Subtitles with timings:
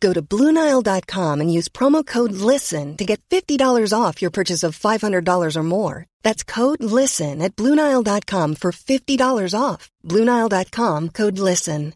[0.00, 4.78] Go to Bluenile.com and use promo code LISTEN to get $50 off your purchase of
[4.78, 6.06] $500 or more.
[6.22, 9.90] That's code LISTEN at Bluenile.com for $50 off.
[10.04, 11.94] Bluenile.com code LISTEN.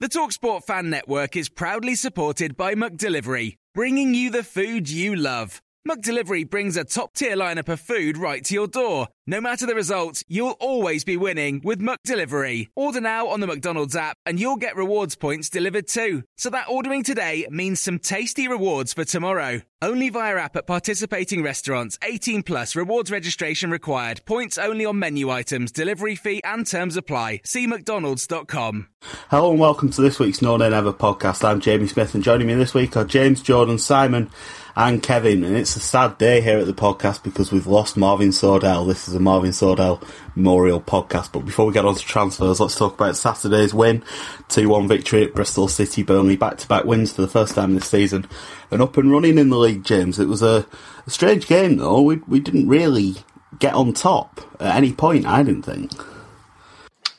[0.00, 5.60] The Talksport Fan Network is proudly supported by McDelivery, bringing you the food you love.
[5.88, 9.08] McDelivery brings a top tier lineup of food right to your door.
[9.30, 12.68] No matter the result, you'll always be winning with McDelivery.
[12.74, 16.22] Order now on the McDonald's app and you'll get rewards points delivered too.
[16.38, 19.60] So that ordering today means some tasty rewards for tomorrow.
[19.82, 21.98] Only via app at participating restaurants.
[22.02, 24.24] 18 plus rewards registration required.
[24.24, 27.42] Points only on menu items, delivery fee and terms apply.
[27.44, 28.88] See mcdonalds.com.
[29.28, 31.44] Hello and welcome to this week's No Name Ever podcast.
[31.44, 34.30] I'm Jamie Smith and joining me this week are James, Jordan, Simon
[34.78, 35.44] and Kevin.
[35.44, 38.86] And it's a sad day here at the podcast because we've lost Marvin Sordell.
[38.86, 40.02] This is a Marvin Sordell
[40.34, 41.32] Memorial podcast.
[41.32, 44.00] But before we get on to transfers, let's talk about Saturday's win.
[44.48, 46.36] 2-1 victory at Bristol City Burnley.
[46.36, 48.26] Back-to-back wins for the first time this season.
[48.70, 50.18] And up and running in the league, James.
[50.18, 50.66] It was a,
[51.06, 52.00] a strange game though.
[52.00, 53.16] We, we didn't really
[53.58, 55.92] get on top at any point, I didn't think.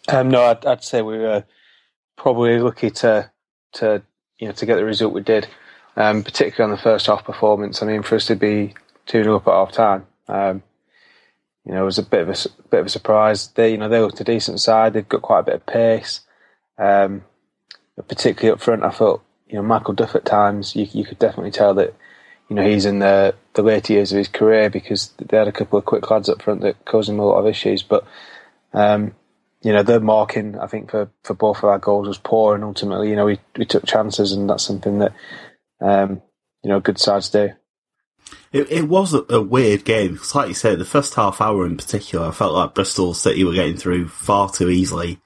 [0.07, 1.43] Um, no, I'd, I'd, say we were
[2.15, 3.29] probably lucky to
[3.73, 4.01] to
[4.39, 5.47] you know to get the result we did,
[5.95, 7.83] um, particularly on the first half performance.
[7.83, 8.73] I mean, for us to be
[9.05, 10.63] two 0 up at half time, um,
[11.69, 12.33] you know, it was a bit of a
[12.71, 13.49] bit of a surprise.
[13.49, 14.93] They, you know, they looked a decent side.
[14.93, 16.21] They've got quite a bit of pace,
[16.79, 17.23] um,
[18.07, 18.83] particularly up front.
[18.83, 21.93] I thought, you know, Michael Duff at times, you, you could definitely tell that,
[22.49, 25.51] you know, he's in the the later years of his career because they had a
[25.51, 27.83] couple of quick lads up front that caused him a lot of issues.
[27.83, 28.03] But,
[28.73, 29.13] um,
[29.61, 32.63] you know, the marking I think for, for both of our goals was poor, and
[32.63, 35.13] ultimately, you know, we we took chances, and that's something that,
[35.81, 36.23] um,
[36.63, 37.51] you know, good sides do.
[38.51, 41.65] It, it was a, a, weird game because, like you said, the first half hour
[41.65, 45.19] in particular, I felt like Bristol City were getting through far too easily,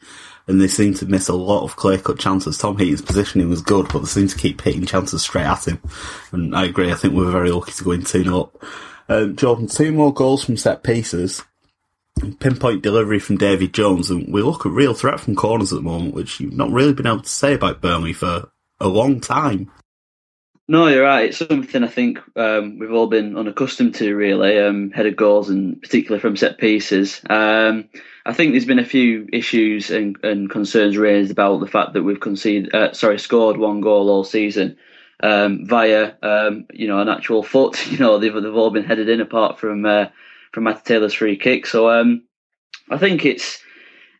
[0.47, 2.57] and they seemed to miss a lot of clear cut chances.
[2.57, 5.81] Tom Heaton's positioning was good, but they seemed to keep hitting chances straight at him.
[6.31, 6.91] And I agree.
[6.91, 8.51] I think we were very lucky to go in two 0.
[9.09, 11.43] Um, Jordan, two more goals from set pieces,
[12.39, 15.81] pinpoint delivery from David Jones, and we look a real threat from corners at the
[15.81, 18.49] moment, which you've not really been able to say about Burnley for
[18.79, 19.71] a long time.
[20.67, 21.25] No, you're right.
[21.25, 25.81] It's something I think um, we've all been unaccustomed to, really, um, headed goals and
[25.81, 27.19] particularly from set pieces.
[27.29, 27.89] Um,
[28.25, 32.03] I think there's been a few issues and, and, concerns raised about the fact that
[32.03, 34.77] we've conceded, uh, sorry, scored one goal all season
[35.21, 37.85] um, via, um, you know, an actual foot.
[37.91, 40.05] You know, they've, they've all been headed in apart from uh,
[40.53, 41.65] from Matt Taylor's free kick.
[41.65, 42.23] So um,
[42.89, 43.61] I think it's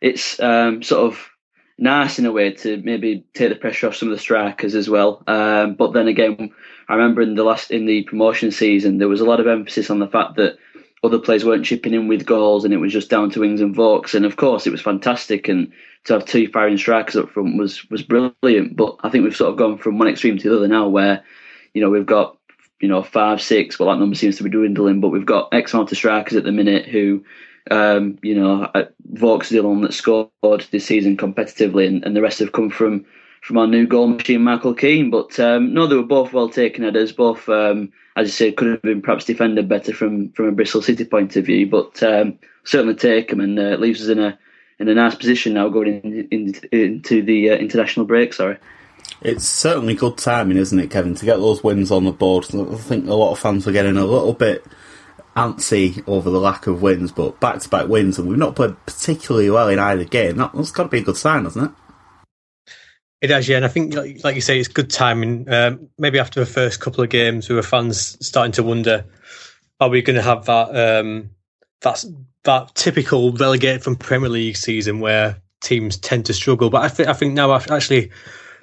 [0.02, 1.30] it's sort of
[1.78, 4.88] nice in a way to maybe take the pressure off some of the strikers as
[4.88, 5.22] well.
[5.26, 6.52] Um, but then again,
[6.88, 9.90] I remember in the last in the promotion season there was a lot of emphasis
[9.90, 10.58] on the fact that
[11.02, 13.74] other players weren't chipping in with goals and it was just down to Ings and
[13.74, 14.14] Vokes.
[14.14, 15.72] And of course, it was fantastic and
[16.04, 18.76] to have two firing strikers up front was was brilliant.
[18.76, 21.24] But I think we've sort of gone from one extreme to the other now, where
[21.72, 22.38] you know we've got
[22.80, 23.78] you know five, six.
[23.78, 26.44] Well, that number seems to be dwindling, but we've got X amount of strikers at
[26.44, 27.24] the minute who
[27.70, 28.70] um, you know,
[29.12, 30.30] Vokes the one that scored
[30.70, 33.04] this season competitively, and, and, the rest have come from
[33.40, 35.10] from our new goal machine, Michael Keane.
[35.10, 37.12] But um, no, they were both well taken headers.
[37.12, 40.82] Both, um, as you say, could have been perhaps defended better from from a Bristol
[40.82, 44.38] City point of view, but um, certainly take them and uh, leaves us in a
[44.78, 48.32] in a nice position now going in, in, into the uh, international break.
[48.32, 48.58] Sorry.
[49.22, 52.44] It's certainly good timing, isn't it, Kevin, to get those wins on the board?
[52.46, 54.64] I think a lot of fans were getting a little bit
[55.36, 58.76] antsy over the lack of wins, but back to back wins, and we've not played
[58.86, 60.36] particularly well in either game.
[60.36, 61.76] That, has got to be a good sign, hasn't it?
[63.20, 63.56] It has, yeah.
[63.56, 65.48] And I think, like, you say, it's good timing.
[65.48, 69.06] Um, maybe after the first couple of games, we were fans starting to wonder:
[69.80, 71.30] Are we going to have that um,
[71.80, 72.04] that
[72.44, 76.70] that typical relegated from Premier League season where teams tend to struggle?
[76.70, 78.10] But I think I think now, actually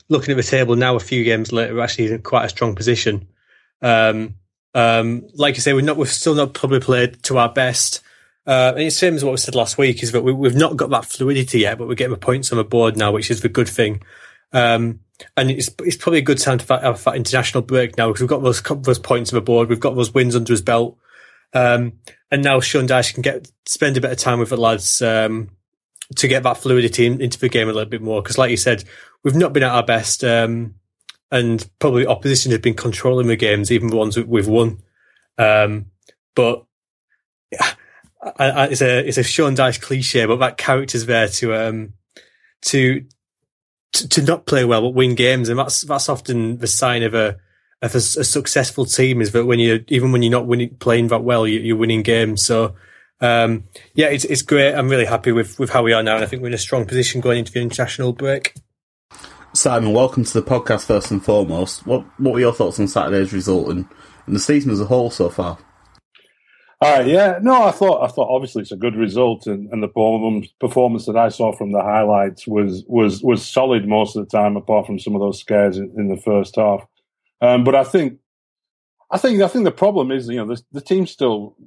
[0.09, 2.75] looking at the table now, a few games later, we're actually in quite a strong
[2.75, 3.27] position.
[3.81, 4.35] Um,
[4.73, 8.01] um, like you say, we're not, we've still not probably played to our best.
[8.47, 10.75] Uh, and it's same as what we said last week is that we, have not
[10.75, 13.41] got that fluidity yet, but we're getting the points on the board now, which is
[13.41, 14.01] the good thing.
[14.51, 15.01] Um,
[15.37, 18.29] and it's, it's probably a good time to have that international break now because we've
[18.29, 19.69] got those, those points on the board.
[19.69, 20.97] We've got those wins under his belt.
[21.53, 21.93] Um,
[22.31, 25.49] and now Sean Dyche can get, spend a bit of time with the lads, um,
[26.15, 28.21] to get that fluidity in, into the game a little bit more.
[28.21, 28.83] Cause like you said,
[29.23, 30.23] we've not been at our best.
[30.23, 30.75] Um,
[31.31, 34.81] and probably opposition have been controlling the games, even the ones we've won.
[35.37, 35.87] Um,
[36.35, 36.65] but
[38.21, 41.93] I, I, it's a it's a Sean Dyche cliche, but that character's there to um
[42.63, 43.05] to,
[43.93, 47.13] to to not play well but win games, and that's that's often the sign of
[47.13, 47.37] a
[47.81, 51.07] of a, a successful team is that when you even when you're not winning playing
[51.07, 52.43] that well, you, are winning games.
[52.43, 52.75] So.
[53.23, 54.73] Um, yeah, it's it's great.
[54.73, 56.57] I'm really happy with, with how we are now, and I think we're in a
[56.57, 58.55] strong position going into the international break.
[59.53, 61.85] Simon, welcome to the podcast first and foremost.
[61.85, 63.85] What what were your thoughts on Saturday's result and,
[64.25, 65.57] and the season as a whole so far?
[66.79, 70.47] Uh, yeah, no, I thought I thought obviously it's a good result, and, and the
[70.59, 74.55] performance that I saw from the highlights was was was solid most of the time,
[74.55, 76.87] apart from some of those scares in, in the first half.
[77.41, 78.19] Um, but I think,
[79.11, 81.57] I think, I think the problem is, you know, the, the team's still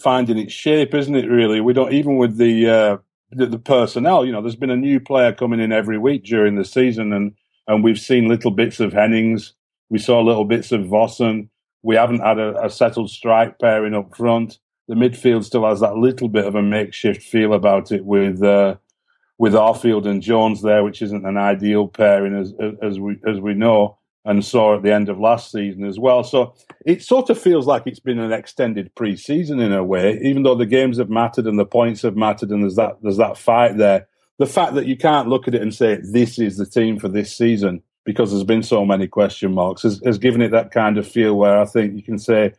[0.00, 1.28] finding its shape, isn't it?
[1.28, 2.96] Really, we don't even with the uh,
[3.32, 4.24] the, the, personnel.
[4.24, 7.34] You know, there's been a new player coming in every week during the season, and
[7.66, 9.54] and we've seen little bits of Hennings.
[9.88, 11.48] We saw little bits of Vossen.
[11.82, 14.58] We haven't had a, a settled strike pairing up front.
[14.88, 18.76] The midfield still has that little bit of a makeshift feel about it with uh,
[19.38, 22.52] with Arfield and Jones there, which isn't an ideal pairing as
[22.82, 26.22] as we as we know and saw at the end of last season as well.
[26.22, 26.54] So
[26.86, 30.54] it sort of feels like it's been an extended pre-season in a way, even though
[30.54, 33.76] the games have mattered and the points have mattered and there's that there's that fight
[33.78, 34.06] there.
[34.38, 37.08] The fact that you can't look at it and say this is the team for
[37.08, 40.98] this season because there's been so many question marks has, has given it that kind
[40.98, 42.52] of feel where I think you can say,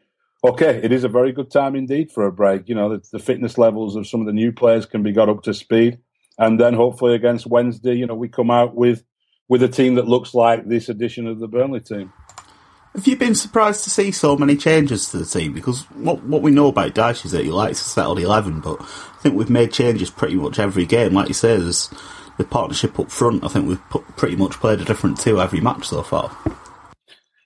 [0.43, 2.67] okay, it is a very good time indeed for a break.
[2.67, 5.29] You know, the, the fitness levels of some of the new players can be got
[5.29, 5.99] up to speed.
[6.37, 9.03] And then hopefully against Wednesday, you know, we come out with
[9.53, 12.11] with a team that looks like this edition of the Burnley team.
[12.95, 15.53] Have you been surprised to see so many changes to the team?
[15.53, 18.81] Because what what we know about Dyche is that he likes to settle eleven, but
[18.81, 21.13] I think we've made changes pretty much every game.
[21.13, 21.93] Like you say, there's
[22.39, 23.43] the partnership up front.
[23.43, 26.35] I think we've put, pretty much played a different two every match so far.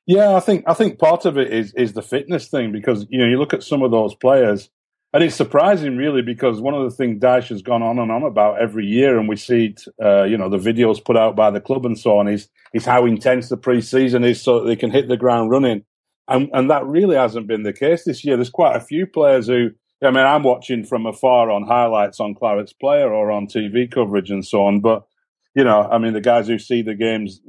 [0.06, 3.20] Yeah, I think I think part of it is is the fitness thing because you
[3.20, 4.70] know you look at some of those players
[5.18, 8.22] and it's surprising, really, because one of the things Dyche has gone on and on
[8.22, 11.50] about every year, and we see it, uh, you know, the videos put out by
[11.50, 14.76] the club and so on, is is how intense the pre-season is, so that they
[14.76, 15.84] can hit the ground running,
[16.28, 18.36] and and that really hasn't been the case this year.
[18.36, 19.72] There's quite a few players who,
[20.04, 24.30] I mean, I'm watching from afar on highlights on Claret's Player or on TV coverage
[24.30, 25.08] and so on, but
[25.56, 27.42] you know, I mean, the guys who see the games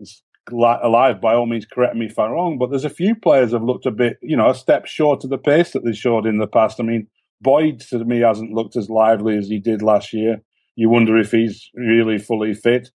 [0.50, 3.62] alive, by all means, correct me if I'm wrong, but there's a few players have
[3.62, 6.38] looked a bit, you know, a step short of the pace that they showed in
[6.38, 6.80] the past.
[6.80, 7.08] I mean.
[7.40, 10.42] Boyd to me hasn't looked as lively as he did last year.
[10.76, 12.90] You wonder if he's really fully fit.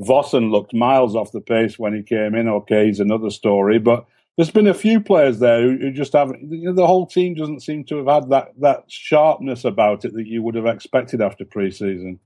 [0.00, 2.48] Vossen looked miles off the pace when he came in.
[2.48, 4.06] Okay, he's another story, but
[4.36, 6.50] there's been a few players there who, who just haven't.
[6.50, 10.14] You know, the whole team doesn't seem to have had that that sharpness about it
[10.14, 12.18] that you would have expected after pre-season.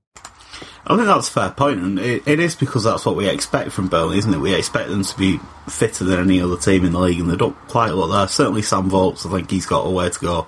[0.87, 3.73] I think that's a fair point, and it, it is because that's what we expect
[3.73, 4.39] from Burnley, isn't it?
[4.39, 7.37] We expect them to be fitter than any other team in the league, and they
[7.37, 8.29] don't quite look there.
[8.29, 10.47] Certainly, Sam Vokes, I think he's got a way to go.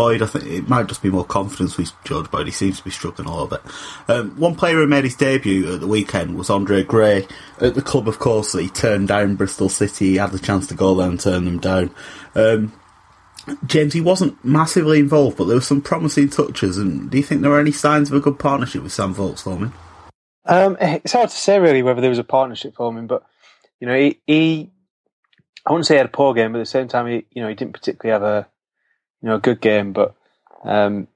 [0.00, 2.46] Boyd, I think it might just be more confidence with George Boyd.
[2.46, 3.60] He seems to be struggling a little bit.
[4.08, 7.26] Um, one player who made his debut at the weekend was Andre Gray.
[7.60, 10.12] At the club, of course, he turned down Bristol City.
[10.12, 11.94] He had the chance to go there and turn them down.
[12.34, 12.72] Um,
[13.66, 16.78] James, he wasn't massively involved, but there were some promising touches.
[16.78, 19.42] And do you think there were any signs of a good partnership with Sam Vokes
[19.42, 19.74] forming?
[20.46, 23.22] Um, it's hard to say really whether there was a partnership forming, but
[23.80, 24.70] you know, he, he
[25.66, 27.42] I wouldn't say he had a poor game, but at the same time, he you
[27.42, 28.48] know he didn't particularly have a
[29.22, 30.14] you know a good game, but
[30.64, 31.08] um,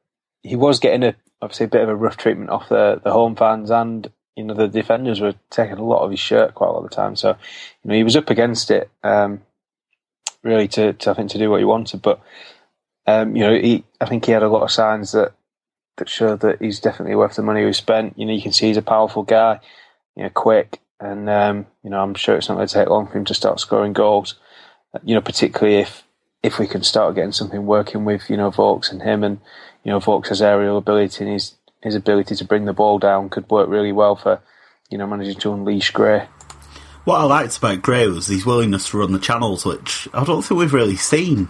[0.42, 3.36] he was getting a obviously a bit of a rough treatment off the the home
[3.36, 6.72] fans and you know the defenders were taking a lot of his shirt quite a
[6.72, 7.16] lot of the time.
[7.16, 9.42] So you know he was up against it um,
[10.42, 12.20] really to, to I think to do what he wanted, but
[13.06, 15.32] um, you know he I think he had a lot of signs that
[15.96, 18.18] that showed that he's definitely worth the money we spent.
[18.18, 19.60] You know you can see he's a powerful guy,
[20.16, 23.06] you know quick, and um, you know I'm sure it's not going to take long
[23.06, 24.34] for him to start scoring goals.
[25.04, 26.03] You know particularly if
[26.44, 29.40] if we can start getting something working with you know Vokes and him, and
[29.82, 33.48] you know Vokes' aerial ability and his his ability to bring the ball down could
[33.50, 34.40] work really well for
[34.90, 36.28] you know managing to unleash Gray.
[37.04, 40.42] What I liked about Gray was his willingness to run the channels, which I don't
[40.42, 41.48] think we've really seen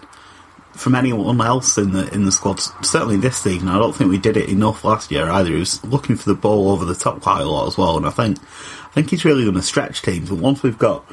[0.72, 2.60] from anyone else in the in the squad.
[2.84, 5.50] Certainly this season, I don't think we did it enough last year either.
[5.50, 8.06] He was looking for the ball over the top quite a lot as well, and
[8.06, 10.30] I think I think he's really going to stretch teams.
[10.30, 11.04] And once we've got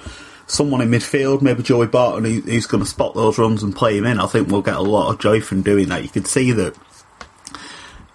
[0.51, 3.97] someone in midfield, maybe Joey Barton, who, who's going to spot those runs and play
[3.97, 4.19] him in.
[4.19, 6.03] I think we'll get a lot of joy from doing that.
[6.03, 6.75] You could see that.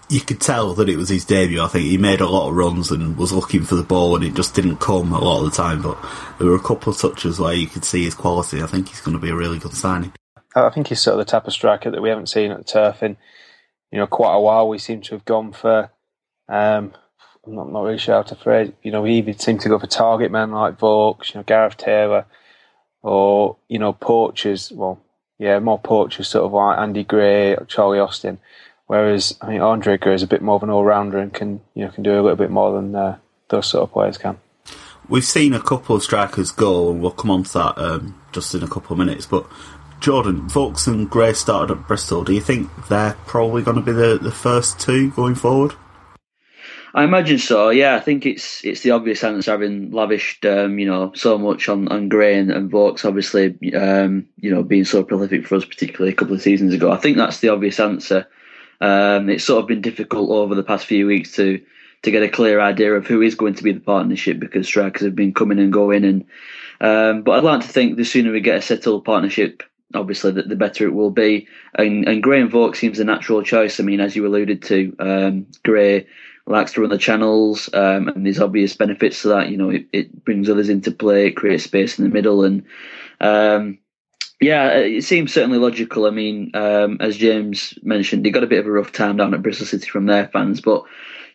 [0.09, 1.61] You could tell that it was his debut.
[1.61, 4.25] I think he made a lot of runs and was looking for the ball, and
[4.25, 5.83] it just didn't come a lot of the time.
[5.83, 5.99] But
[6.39, 8.63] there were a couple of touches where you could see his quality.
[8.63, 10.13] I think he's going to be a really good signing.
[10.55, 12.65] I think he's sort of the type of striker that we haven't seen at the
[12.65, 13.17] turf in,
[13.91, 14.69] you know, quite a while.
[14.69, 15.91] We seem to have gone for
[16.49, 16.93] um,
[17.47, 18.73] I'm not, not really sure how to phrase.
[18.83, 21.77] You know, he even seem to go for target men like Vokes, you know, Gareth
[21.77, 22.27] Taylor.
[23.03, 24.73] or you know poachers.
[24.73, 25.01] Well,
[25.39, 28.39] yeah, more poachers, sort of like Andy Gray, Charlie Austin.
[28.87, 31.61] Whereas I mean Andre Gray is a bit more of an all rounder and can
[31.75, 34.39] you know can do a little bit more than uh, those sort of players can.
[35.09, 38.55] We've seen a couple of strikers go, and we'll come on to that um, just
[38.57, 39.25] in a couple of minutes.
[39.25, 39.47] But
[40.01, 42.25] Jordan, Vokes and Gray started at Bristol.
[42.25, 45.75] Do you think they're probably going to be the, the first two going forward?
[46.97, 47.69] I imagine so.
[47.69, 51.69] Yeah, I think it's it's the obvious answer, having lavished um, you know so much
[51.69, 56.13] on, on Gray and, Vokes, obviously um, you know being so prolific for us, particularly
[56.13, 56.91] a couple of seasons ago.
[56.91, 58.27] I think that's the obvious answer.
[58.81, 61.63] Um, it's sort of been difficult over the past few weeks to
[62.01, 65.03] to get a clear idea of who is going to be the partnership because strikers
[65.03, 66.03] have been coming and going.
[66.03, 66.25] And
[66.81, 69.63] um, but I'd like to think the sooner we get a settled partnership,
[69.95, 71.47] obviously, the, the better it will be.
[71.75, 73.81] And, and Gray and Vokes seems a natural choice.
[73.81, 76.07] I mean, as you alluded to, um, Gray
[76.47, 79.51] likes to run the channels, um, and there's obvious benefits to that.
[79.51, 82.65] You know, it, it, brings others into play, it creates space in the middle, and
[83.21, 83.79] um,
[84.41, 86.07] yeah, it seems certainly logical.
[86.07, 89.35] I mean, um, as James mentioned, he got a bit of a rough time down
[89.35, 90.85] at Bristol City from their fans, but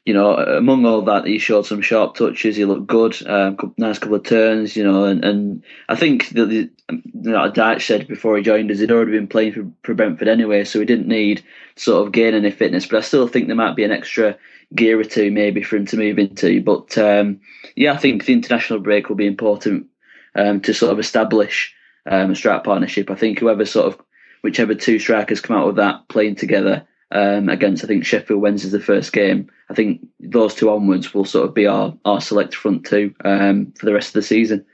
[0.06, 2.56] you know, among all that, he showed some sharp touches.
[2.56, 6.48] He looked good, um, nice couple of turns, you know, and, and I think that
[6.48, 9.94] the, you know, Dyche said before he joined us, he'd already been playing for, for
[9.94, 11.44] Brentford anyway, so he didn't need
[11.75, 12.88] sort of gain any fitness.
[12.88, 14.38] But I still think there might be an extra
[14.74, 16.62] gear or two maybe for him to move into.
[16.62, 17.42] But um,
[17.75, 19.88] yeah, I think the international break will be important
[20.36, 21.74] um, to sort of establish
[22.06, 23.10] um, a strike partnership.
[23.10, 24.06] I think whoever sort of
[24.42, 28.72] whichever two strikers come out of that playing together um, against I think Sheffield Wednesday's
[28.72, 29.51] the first game.
[29.70, 33.74] I think those two onwards will sort of be our, our select front two um,
[33.78, 34.66] for the rest of the season.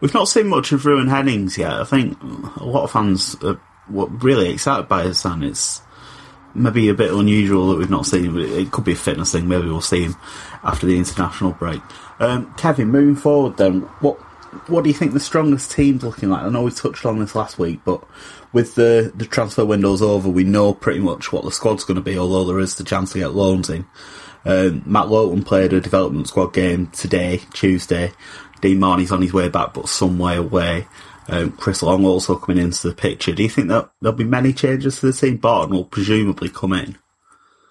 [0.00, 1.72] We've not seen much of Ruben Hennings yet.
[1.72, 2.20] I think
[2.56, 5.42] a lot of fans are really excited by his son.
[5.42, 5.82] It's
[6.54, 8.38] maybe a bit unusual that we've not seen him.
[8.38, 9.48] It could be a fitness thing.
[9.48, 10.16] Maybe we'll see him
[10.62, 11.80] after the international break.
[12.18, 14.18] Um, Kevin, moving forward, then what
[14.66, 16.42] what do you think the strongest team's looking like?
[16.42, 18.02] I know we touched on this last week, but
[18.52, 22.00] with the, the transfer windows over, we know pretty much what the squad's going to
[22.02, 23.86] be, although there is the chance to get loans in.
[24.44, 28.12] Um, Matt Lowton played a development squad game today, Tuesday.
[28.60, 30.86] Dean Marney's on his way back, but some way away.
[31.30, 33.32] Um, Chris Long also coming into the picture.
[33.32, 35.36] Do you think that there'll be many changes to the team?
[35.36, 36.98] Barton will presumably come in.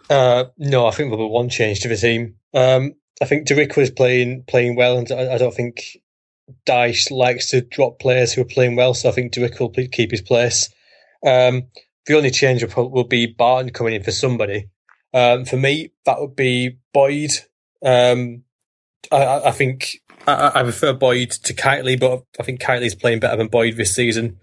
[0.09, 2.35] Uh, no, I think there'll be one change to the team.
[2.53, 5.97] Um, I think Derick was playing playing well, and I, I don't think
[6.65, 10.11] Dyche likes to drop players who are playing well, so I think Derick will keep
[10.11, 10.69] his place.
[11.25, 11.67] Um,
[12.05, 14.69] the only change will, will, be Barton coming in for somebody.
[15.13, 17.31] Um, for me, that would be Boyd.
[17.83, 18.43] Um,
[19.11, 20.01] I, I, think
[20.36, 23.95] I, I, prefer Boyd to Kightly, but I think Kightly's playing better than Boyd this
[23.95, 24.39] season.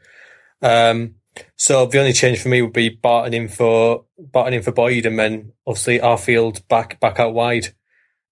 [0.63, 1.17] Um,
[1.57, 5.07] so the only change for me would be Barton in for Barton in for Boyd,
[5.07, 7.75] and then obviously Arfield back back out wide.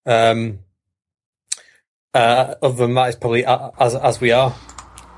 [0.06, 0.60] Um,
[2.12, 4.54] uh, other than that, it's probably as as we are.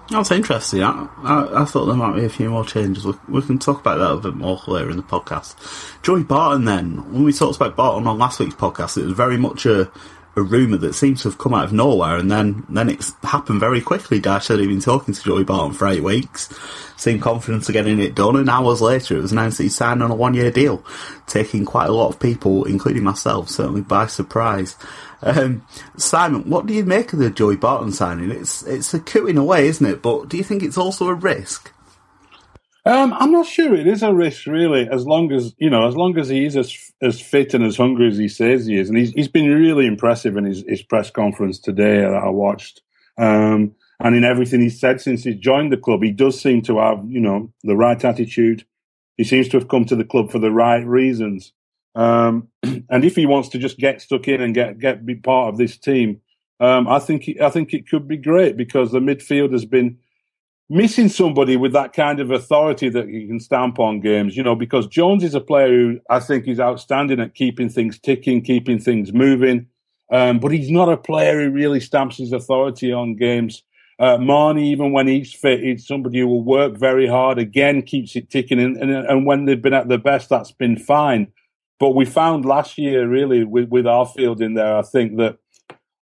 [0.08, 0.84] That's interesting.
[0.84, 3.04] I, I, I, thought there might be a few more changes.
[3.04, 5.56] We, we, can talk about that a bit more later in the podcast.
[6.02, 9.36] Joey Barton, then, when we talked about Barton on last week's podcast, it was very
[9.36, 9.90] much a,
[10.36, 13.58] a rumour that seems to have come out of nowhere, and then then it's happened
[13.58, 14.20] very quickly.
[14.20, 16.52] Dyche he'd been talking to Joey Barton for eight weeks,
[16.96, 20.02] seemed confident of getting it done, and hours later it was announced that he signed
[20.02, 20.84] on a one year deal,
[21.26, 24.76] taking quite a lot of people, including myself, certainly by surprise.
[25.22, 25.66] Um,
[25.96, 28.30] Simon, what do you make of the Joey Barton signing?
[28.30, 30.02] It's it's a coup in a way, isn't it?
[30.02, 31.72] But do you think it's also a risk?
[32.86, 34.88] Um, I'm not sure it is a risk, really.
[34.88, 37.76] As long as you know, as long as he is as as fit and as
[37.76, 40.82] hungry as he says he is, and he's he's been really impressive in his, his
[40.82, 42.82] press conference today that I watched,
[43.18, 46.78] um, and in everything he's said since he's joined the club, he does seem to
[46.78, 48.64] have you know the right attitude.
[49.16, 51.52] He seems to have come to the club for the right reasons.
[51.96, 55.48] Um, and if he wants to just get stuck in and get get be part
[55.48, 56.20] of this team,
[56.60, 59.98] um, I think I think it could be great because the midfield has been
[60.68, 64.36] missing somebody with that kind of authority that he can stamp on games.
[64.36, 67.98] You know, because Jones is a player who I think is outstanding at keeping things
[67.98, 69.66] ticking, keeping things moving.
[70.10, 73.62] Um, but he's not a player who really stamps his authority on games.
[73.98, 77.38] Uh, Marney, even when he's fit, is somebody who will work very hard.
[77.38, 80.76] Again, keeps it ticking, and, and, and when they've been at their best, that's been
[80.76, 81.32] fine.
[81.80, 85.38] But we found last year, really, with, with field in there, I think that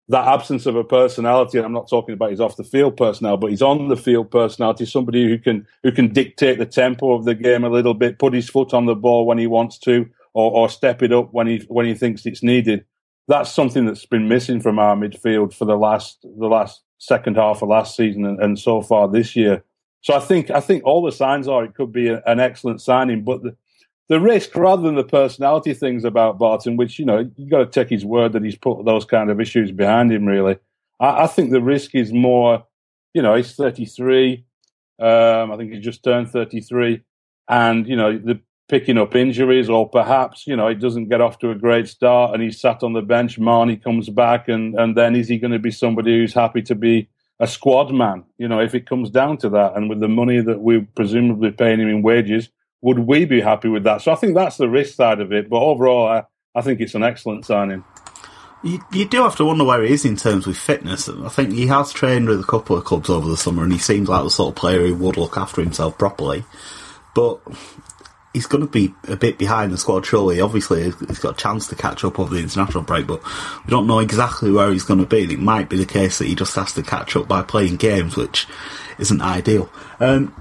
[0.10, 3.52] that absence of a personality, I'm not talking about his off the field personnel, but
[3.52, 7.36] his on the field personality, somebody who can who can dictate the tempo of the
[7.36, 10.52] game a little bit, put his foot on the ball when he wants to, or,
[10.52, 12.86] or step it up when he when he thinks it's needed.
[13.30, 17.62] That's something that's been missing from our midfield for the last the last second half
[17.62, 19.64] of last season and, and so far this year.
[20.02, 22.82] So I think I think all the signs are it could be a, an excellent
[22.82, 23.56] signing, but the,
[24.10, 27.66] the risk rather than the personality things about Barton, which you know you got to
[27.66, 30.26] take his word that he's put those kind of issues behind him.
[30.26, 30.58] Really,
[31.00, 32.66] I, I think the risk is more
[33.14, 34.46] you know, he's 33.
[35.00, 37.02] Um, I think he just turned 33.
[37.50, 41.40] And, you know, the picking up injuries, or perhaps, you know, he doesn't get off
[41.40, 43.38] to a great start and he's sat on the bench.
[43.38, 46.76] Marney comes back, and, and then is he going to be somebody who's happy to
[46.76, 48.24] be a squad man?
[48.38, 51.52] You know, if it comes down to that, and with the money that we're presumably
[51.52, 52.50] paying him in wages,
[52.84, 54.02] would we be happy with that?
[54.02, 55.50] So I think that's the risk side of it.
[55.50, 56.24] But overall, I,
[56.54, 57.84] I think it's an excellent signing.
[58.62, 61.08] You, you do have to wonder where he is in terms of fitness.
[61.08, 63.80] I think he has trained with a couple of clubs over the summer, and he
[63.80, 66.44] seems like the sort of player who would look after himself properly.
[67.16, 67.40] But
[68.34, 70.42] he's going to be a bit behind the squad, surely.
[70.42, 73.24] Obviously, he's got a chance to catch up over the international break, but
[73.66, 75.24] we don't know exactly where he's going to be.
[75.24, 78.18] It might be the case that he just has to catch up by playing games,
[78.18, 78.46] which
[79.00, 79.70] isn't ideal.
[80.02, 80.34] Um,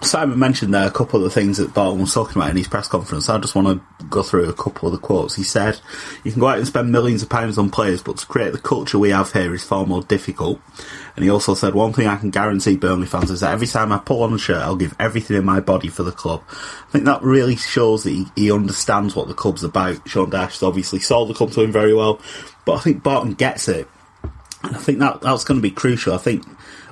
[0.00, 2.68] Simon mentioned there a couple of the things that Barton was talking about in his
[2.68, 3.28] press conference.
[3.28, 3.66] I just want
[3.98, 5.34] to go through a couple of the quotes.
[5.34, 5.80] He said,
[6.22, 8.60] You can go out and spend millions of pounds on players, but to create the
[8.60, 10.60] culture we have here is far more difficult.
[11.16, 13.90] And he also said, One thing I can guarantee Burnley fans is that every time
[13.90, 16.44] I pull on a shirt, I'll give everything in my body for the club.
[16.48, 20.08] I think that really shows that he, he understands what the club's about.
[20.08, 22.20] Sean Dyche obviously sold the club to him very well,
[22.64, 23.88] but I think Barton gets it.
[24.62, 26.14] And I think that that's going to be crucial.
[26.14, 26.44] I think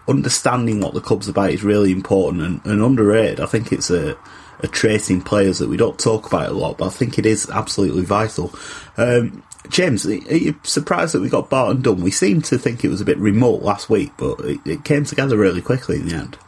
[0.08, 3.40] understanding what the club's about is really important and, and underrated.
[3.40, 4.16] I think it's a,
[4.60, 7.26] a trait in players that we don't talk about a lot, but I think it
[7.26, 8.52] is absolutely vital.
[8.96, 12.00] Um, James, are you surprised that we got Barton done?
[12.00, 15.04] We seemed to think it was a bit remote last week, but it, it came
[15.04, 16.38] together really quickly in the end.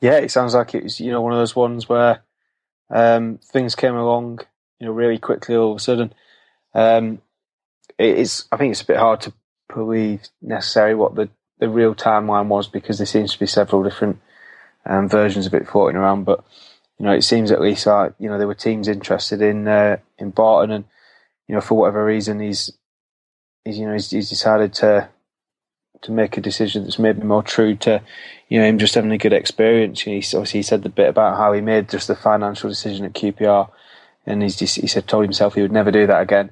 [0.00, 2.22] Yeah, it sounds like it was you know one of those ones where
[2.90, 4.40] um, things came along
[4.78, 6.12] you know really quickly all of a sudden.
[6.74, 7.22] Um,
[7.98, 9.32] it is I think it's a bit hard to
[9.74, 14.20] believe necessarily what the the real timeline was because there seems to be several different
[14.84, 16.24] um, versions of it floating around.
[16.24, 16.44] But
[16.98, 19.98] you know, it seems at least like you know there were teams interested in uh,
[20.18, 20.84] in Barton, and
[21.48, 22.70] you know for whatever reason he's
[23.64, 25.08] he's you know he's, he's decided to
[26.02, 28.02] to make a decision that's maybe more true to
[28.48, 30.02] you know him just having a good experience.
[30.02, 33.14] He obviously he said the bit about how he made just the financial decision at
[33.14, 33.70] QPR,
[34.26, 36.50] and he's just, he said told himself he would never do that again.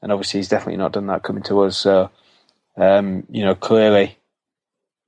[0.00, 1.76] And obviously he's definitely not done that coming to us.
[1.76, 2.10] So
[2.76, 4.18] um, you know clearly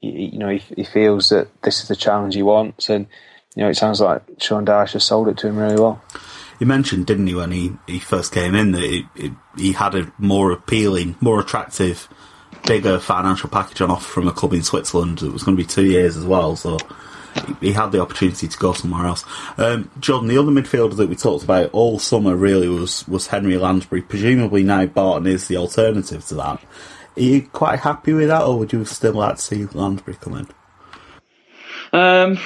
[0.04, 3.06] you know, he, he feels that this is the challenge he wants, and
[3.54, 6.02] you know, it sounds like Sean Dyche has sold it to him really well.
[6.58, 10.12] He mentioned, didn't he, when he, he first came in, that he, he had a
[10.18, 12.08] more appealing, more attractive,
[12.66, 15.22] bigger financial package on offer from a club in Switzerland.
[15.22, 16.78] It was going to be two years as well, so
[17.60, 19.24] he had the opportunity to go somewhere else.
[19.58, 23.56] Um, Jordan, the other midfielder that we talked about all summer really was, was Henry
[23.56, 24.02] Lansbury.
[24.02, 26.62] Presumably now Barton is the alternative to that.
[27.16, 30.37] Are you quite happy with that, or would you still like to see Lansbury come
[30.37, 30.48] in?
[31.92, 32.38] Um,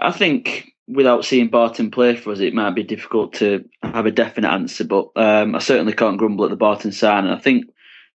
[0.00, 4.10] I think without seeing Barton play for us, it might be difficult to have a
[4.10, 4.84] definite answer.
[4.84, 7.24] But um, I certainly can't grumble at the Barton sign.
[7.24, 7.66] And I think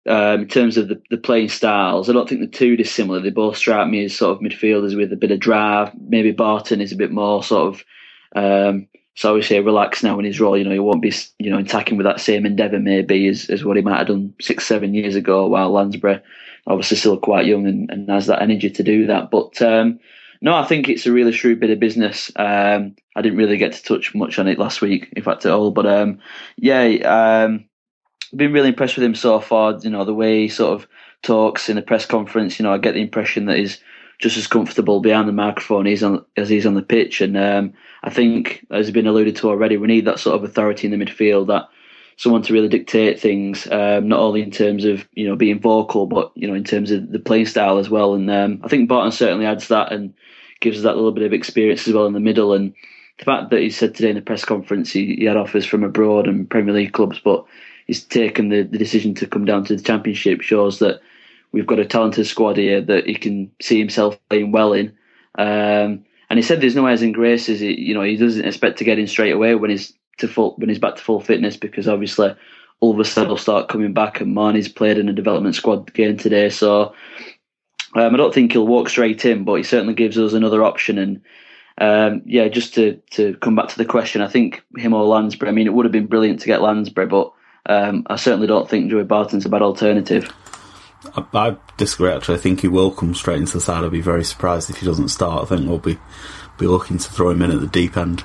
[0.07, 3.21] um, in terms of the, the playing styles, I don't think the two are dissimilar.
[3.21, 5.93] They both strike me as sort of midfielders with a bit of drive.
[5.99, 7.85] Maybe Barton is a bit more sort of
[8.37, 10.57] um, so obviously relax now in his role.
[10.57, 13.64] You know, he won't be you know attacking with that same endeavour maybe as, as
[13.64, 15.46] what he might have done six seven years ago.
[15.46, 16.20] While Lansbury
[16.66, 19.31] obviously still quite young and, and has that energy to do that.
[19.31, 20.00] But um,
[20.40, 22.31] no, I think it's a really shrewd bit of business.
[22.37, 25.53] Um, I didn't really get to touch much on it last week, in fact, at
[25.53, 25.70] all.
[25.70, 26.20] But um,
[26.57, 26.85] yeah,
[27.44, 27.64] um,
[28.35, 29.79] been really impressed with him so far.
[29.83, 30.88] You know, the way he sort of
[31.22, 32.59] talks in a press conference.
[32.59, 33.79] You know, I get the impression that he's
[34.18, 37.20] just as comfortable behind the microphone as, on, as he's on the pitch.
[37.20, 37.72] And um,
[38.03, 40.98] I think, as has been alluded to already, we need that sort of authority in
[40.98, 41.68] the midfield, that
[42.16, 46.07] someone to really dictate things, um, not only in terms of you know being vocal,
[46.07, 48.14] but you know in terms of the playing style as well.
[48.14, 50.14] And um, I think Barton certainly adds that and
[50.61, 52.53] gives us that little bit of experience as well in the middle.
[52.53, 52.72] And
[53.18, 55.85] the fact that he said today in the press conference he, he had offers from
[55.85, 57.44] abroad and Premier League clubs, but
[57.87, 61.00] he's taken the, the decision to come down to the Championship shows that
[61.55, 64.88] we've got a talented squad here that he can see himself playing well in.
[65.38, 67.61] Um, and he said there's no airs and graces.
[67.61, 70.55] He, you know, he doesn't expect to get in straight away when he's to full
[70.57, 72.35] when he's back to full fitness because obviously
[73.05, 74.21] sudden will start coming back.
[74.21, 76.93] And Marney's played in a development squad game today, so
[77.95, 80.99] um, I don't think he'll walk straight in, but he certainly gives us another option.
[80.99, 81.23] And
[81.79, 85.49] um, yeah, just to to come back to the question, I think him or Lansbury.
[85.49, 87.33] I mean, it would have been brilliant to get Lansbury, but
[87.67, 90.29] um, I certainly don't think Joey Barton's a bad alternative.
[91.17, 92.11] I, I, disagree.
[92.11, 93.85] Actually, I think he will come straight into the side.
[93.85, 95.43] I'd be very surprised if he doesn't start.
[95.43, 95.99] I think we'll be
[96.59, 98.23] be looking to throw him in at the deep end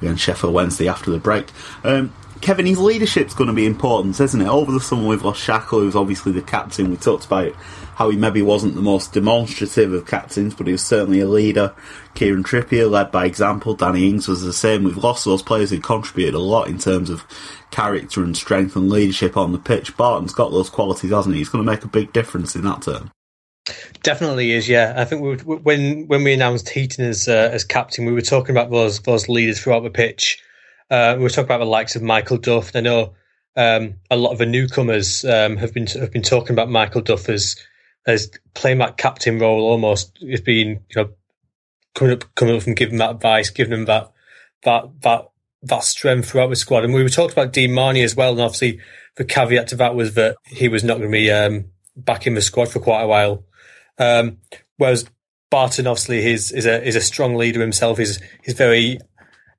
[0.00, 1.50] against Sheffield Wednesday after the break.
[1.82, 4.48] Um, Kevin, his leadership's going to be important, isn't it?
[4.48, 6.90] Over the summer, we've lost Shackell, who's obviously the captain.
[6.90, 7.54] We talked about
[7.94, 11.74] how he maybe wasn't the most demonstrative of captains, but he was certainly a leader.
[12.14, 13.74] Kieran Trippier led by example.
[13.74, 14.84] Danny Ings was the same.
[14.84, 17.24] We've lost those players who contributed a lot in terms of
[17.70, 19.96] character and strength and leadership on the pitch.
[19.96, 21.40] Barton's got those qualities, hasn't he?
[21.40, 23.10] He's going to make a big difference in that term.
[24.02, 24.94] Definitely is, yeah.
[24.96, 28.50] I think we, when when we announced Heaton as uh, as captain, we were talking
[28.50, 30.42] about those those leaders throughout the pitch.
[30.90, 32.74] Uh, we were talking about the likes of Michael Duff.
[32.74, 33.14] I know
[33.56, 37.28] um, a lot of the newcomers um, have been have been talking about Michael Duff
[37.28, 37.54] as
[38.06, 41.10] as playing that captain role almost as being you know
[41.94, 44.12] coming up coming up and giving that advice, giving them that
[44.64, 45.28] that that
[45.62, 46.84] that strength throughout the squad.
[46.84, 48.80] And we were talking about Dean Marney as well, and obviously
[49.16, 52.34] the caveat to that was that he was not going to be um, back in
[52.34, 53.44] the squad for quite a while.
[53.98, 54.38] Um,
[54.76, 55.04] whereas
[55.50, 57.98] Barton, obviously, is is a is a strong leader himself.
[57.98, 58.98] He's he's very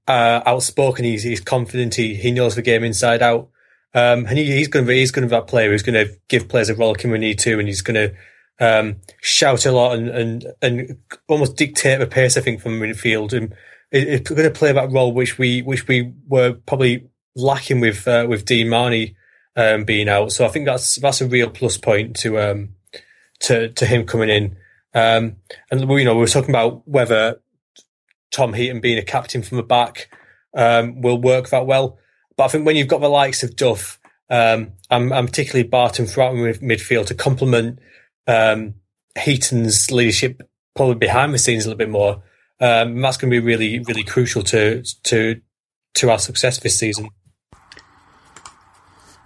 [0.08, 1.06] uh, outspoken.
[1.06, 1.95] He's he's confident.
[1.95, 3.49] He he knows the game inside out.
[3.95, 6.08] Um, and he, he's going to be he's going to be that player who's going
[6.08, 8.15] to give players a rollicking when need to, and he's going to
[8.60, 12.38] um, shout a lot and, and and almost dictate the pace.
[12.38, 13.54] I think from midfield, and
[13.92, 18.26] it's going to play that role which we which we were probably lacking with uh,
[18.28, 19.16] with Dean Marney
[19.56, 20.32] um, being out.
[20.32, 22.76] So I think that's that's a real plus point to um,
[23.42, 24.58] to to him coming in.
[24.94, 25.38] Um,
[25.72, 27.39] and you know we were talking about whether
[28.32, 30.10] Tom Heaton being a captain from the back
[30.56, 31.98] um, will work that well.
[32.36, 36.08] But I think when you've got the likes of Duff, um, I'm, I'm, particularly Barton
[36.08, 37.80] throughout midfield to complement
[38.28, 38.76] um,
[39.18, 40.42] Heaton's leadership,
[40.76, 42.24] probably behind the scenes a little bit more.
[42.60, 45.42] Um, that's going to be really, really crucial to to
[45.96, 47.10] to our success this season.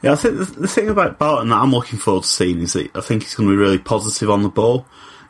[0.02, 2.74] Yeah, I think the, the thing about Barton that I'm looking forward to seeing is
[2.74, 4.86] that I think he's going to be really positive on the ball.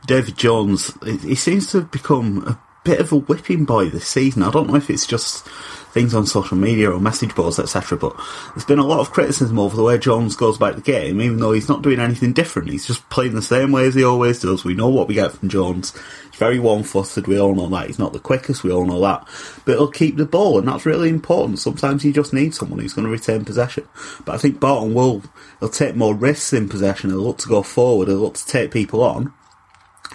[0.06, 0.92] David Jones,
[1.24, 4.43] he seems to have become a bit of a whipping boy this season.
[4.43, 5.45] I don't know if it's just
[5.91, 7.97] things on social media or message boards, etc.
[7.97, 8.15] But
[8.54, 11.39] there's been a lot of criticism over the way Jones goes about the game, even
[11.39, 12.69] though he's not doing anything different.
[12.69, 14.63] He's just playing the same way as he always does.
[14.63, 15.93] We know what we get from Jones.
[16.32, 17.28] He's very one-footed.
[17.28, 17.88] We all know that.
[17.88, 18.63] He's not the quickest.
[18.63, 19.28] We all know that.
[19.65, 21.60] But he'll keep the ball, and that's really important.
[21.60, 23.86] Sometimes you just need someone who's going to retain possession.
[24.23, 25.23] But I think Barton will.
[25.60, 27.10] He'll take more risks in possession.
[27.10, 28.08] He'll look to go forward.
[28.08, 29.34] He'll look to take people on.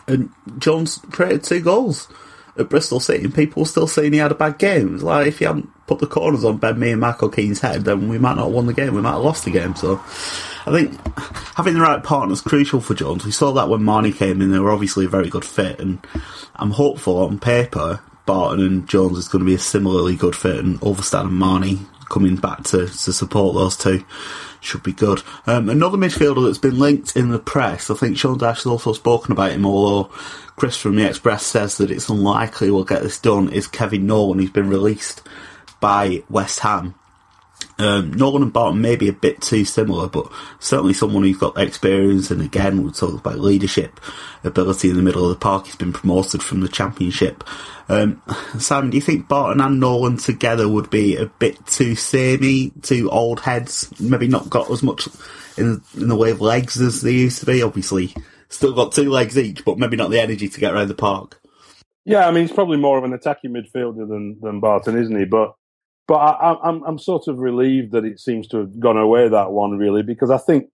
[0.09, 2.09] And Jones created two goals
[2.59, 4.89] at Bristol City, and people were still saying he had a bad game.
[4.89, 7.61] It was like if he hadn't put the corners on Ben Mee and Michael Keane's
[7.61, 8.95] head, then we might not have won the game.
[8.95, 9.75] We might have lost the game.
[9.75, 9.95] So
[10.67, 10.99] I think
[11.57, 13.25] having the right partner is crucial for Jones.
[13.25, 16.05] We saw that when Marney came in; they were obviously a very good fit, and
[16.57, 20.59] I'm hopeful on paper Barton and Jones is going to be a similarly good fit,
[20.59, 21.81] and Ulvestad and Marney
[22.13, 24.05] coming back to, to support those two
[24.61, 25.23] should be good.
[25.47, 28.93] Um, another midfielder that's been linked in the press, I think Sean Dyche has also
[28.93, 30.05] spoken about him, although
[30.55, 34.39] Chris from the Express says that it's unlikely we'll get this done, is Kevin Nolan.
[34.39, 35.23] He's been released
[35.81, 36.95] by West Ham.
[37.83, 41.59] Um, Nolan and Barton may be a bit too similar, but certainly someone who's got
[41.59, 43.99] experience and again, we're talking about leadership
[44.45, 45.67] ability in the middle of the park.
[45.67, 47.43] He's been promoted from the championship.
[47.89, 48.23] Um,
[48.59, 53.11] Simon, do you think Barton and Nolan together would be a bit too samey, too
[53.11, 53.93] old heads?
[54.01, 55.09] Maybe not got as much
[55.57, 57.63] in, in the way of legs as they used to be.
[57.63, 58.15] Obviously,
[58.49, 61.41] still got two legs each, but maybe not the energy to get around the park.
[62.05, 65.25] Yeah, I mean, he's probably more of an attacking midfielder than, than Barton, isn't he?
[65.25, 65.55] But
[66.13, 69.53] but I, I'm I'm sort of relieved that it seems to have gone away that
[69.53, 70.67] one really because I think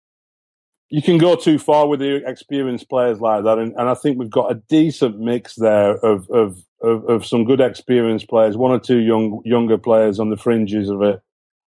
[0.89, 4.19] you can go too far with the experienced players like that, and, and I think
[4.19, 8.73] we've got a decent mix there of, of of, of some good experienced players, one
[8.73, 11.21] or two young younger players on the fringes of it,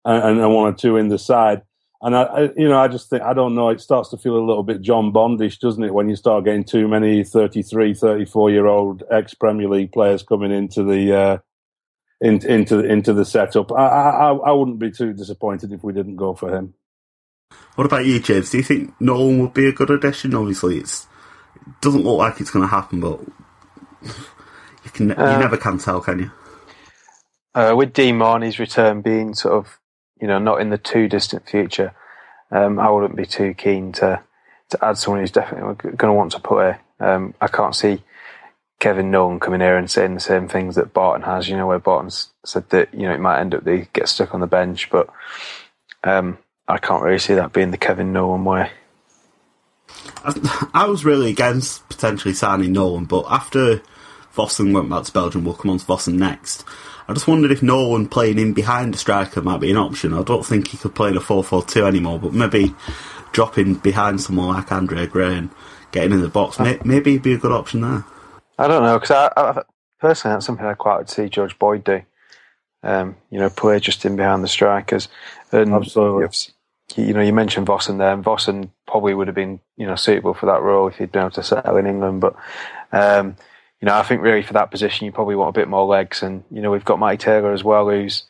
[0.03, 1.61] and, and one or two in the side.
[2.01, 3.69] And I, I, you know, I just think I don't know.
[3.69, 6.63] It starts to feel a little bit John Bondish, doesn't it, when you start getting
[6.63, 11.37] too many 33, 34 year old ex Premier League players coming into the uh,
[12.21, 13.71] in, into into the setup.
[13.71, 16.73] I, I I wouldn't be too disappointed if we didn't go for him.
[17.75, 18.49] What about you, James?
[18.49, 20.35] Do you think Nolan would be a good addition?
[20.35, 21.07] Obviously, it's
[21.55, 23.21] it doesn't look like it's going to happen, but
[24.03, 26.31] you can uh, you never can tell, can you?
[27.55, 29.79] Uh, with Dean Marney's return being sort of
[30.21, 31.93] you know not in the too distant future,
[32.51, 34.21] um, I wouldn't be too keen to
[34.69, 36.79] to add someone who's definitely going to want to put a.
[36.99, 38.03] Um, I can't see
[38.79, 41.49] Kevin Nolan coming here and saying the same things that Barton has.
[41.49, 42.11] You know, where Barton
[42.45, 45.09] said that you know it might end up they get stuck on the bench, but
[46.03, 46.37] um,
[46.67, 48.71] I can't really see that being the Kevin Nolan way.
[50.73, 53.81] I, was really against potentially signing Nolan, but after
[54.35, 56.63] Vossen went back to Belgium, we'll come on to Vossen next.
[57.07, 60.13] I just wondered if Nolan playing in behind a striker might be an option.
[60.13, 62.75] I don't think he could play in a 4 4 2 anymore, but maybe
[63.31, 65.49] dropping behind someone like Andre Gray and
[65.91, 68.05] getting in the box, maybe he'd be a good option there.
[68.59, 69.63] I don't know because I, I,
[69.99, 72.01] personally that's something I quite would see George Boyd do.
[72.83, 75.07] Um, you know, play just in behind the strikers.
[75.51, 76.27] And Absolutely.
[76.95, 78.13] You know, you mentioned Vossen there.
[78.13, 81.21] And Vossen probably would have been, you know, suitable for that role if he'd been
[81.21, 82.21] able to settle in England.
[82.21, 82.35] But,
[82.91, 83.37] um,
[83.81, 86.21] you know, I think really for that position, you probably want a bit more legs.
[86.21, 88.23] And, you know, we've got Matty Taylor as well, who's,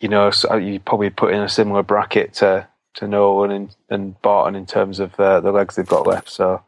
[0.00, 4.54] you know, you probably put in a similar bracket to, to Nolan and, and Barton
[4.54, 6.30] in terms of uh, the legs they've got left.
[6.30, 6.62] So,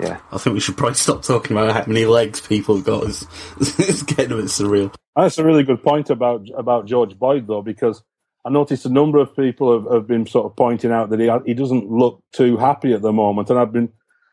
[0.00, 0.20] Yeah.
[0.32, 3.04] I think we should probably stop talking about how many legs people got.
[3.04, 3.26] It's,
[3.78, 4.94] it's getting a bit surreal.
[5.16, 8.02] That's a really good point about about George Boyd, though, because
[8.44, 11.30] I noticed a number of people have, have been sort of pointing out that he
[11.46, 13.90] he doesn't look too happy at the moment, and I've been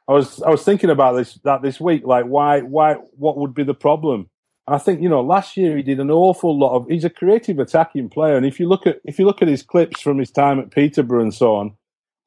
[0.07, 3.53] I was I was thinking about this that this week, like why why what would
[3.53, 4.29] be the problem?
[4.67, 6.87] And I think you know last year he did an awful lot of.
[6.89, 9.63] He's a creative attacking player, and if you look at if you look at his
[9.63, 11.77] clips from his time at Peterborough and so on,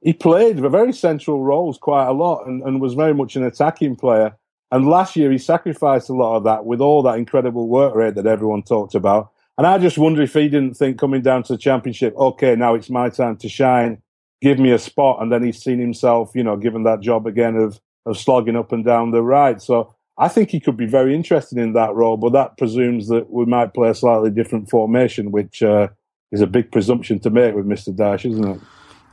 [0.04, 3.96] he played very central roles quite a lot and, and was very much an attacking
[3.96, 4.36] player.
[4.70, 8.14] And last year he sacrificed a lot of that with all that incredible work rate
[8.16, 9.32] that everyone talked about.
[9.56, 12.74] And I just wonder if he didn't think coming down to the championship, okay, now
[12.74, 14.02] it's my time to shine,
[14.42, 15.22] give me a spot.
[15.22, 18.72] And then he's seen himself, you know, given that job again of, of slogging up
[18.72, 19.62] and down the right.
[19.62, 23.30] So I think he could be very interested in that role, but that presumes that
[23.30, 25.88] we might play a slightly different formation, which uh,
[26.30, 27.94] is a big presumption to make with Mr.
[27.94, 28.60] Dyche, isn't it?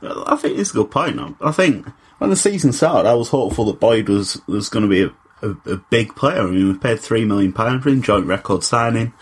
[0.02, 1.36] I think it's a good point.
[1.40, 1.86] I think
[2.18, 5.48] when the season started, I was hopeful that Boyd was, was going to be a,
[5.48, 6.40] a, a big player.
[6.40, 9.12] I mean, we paid £3 million for him, joint record signing,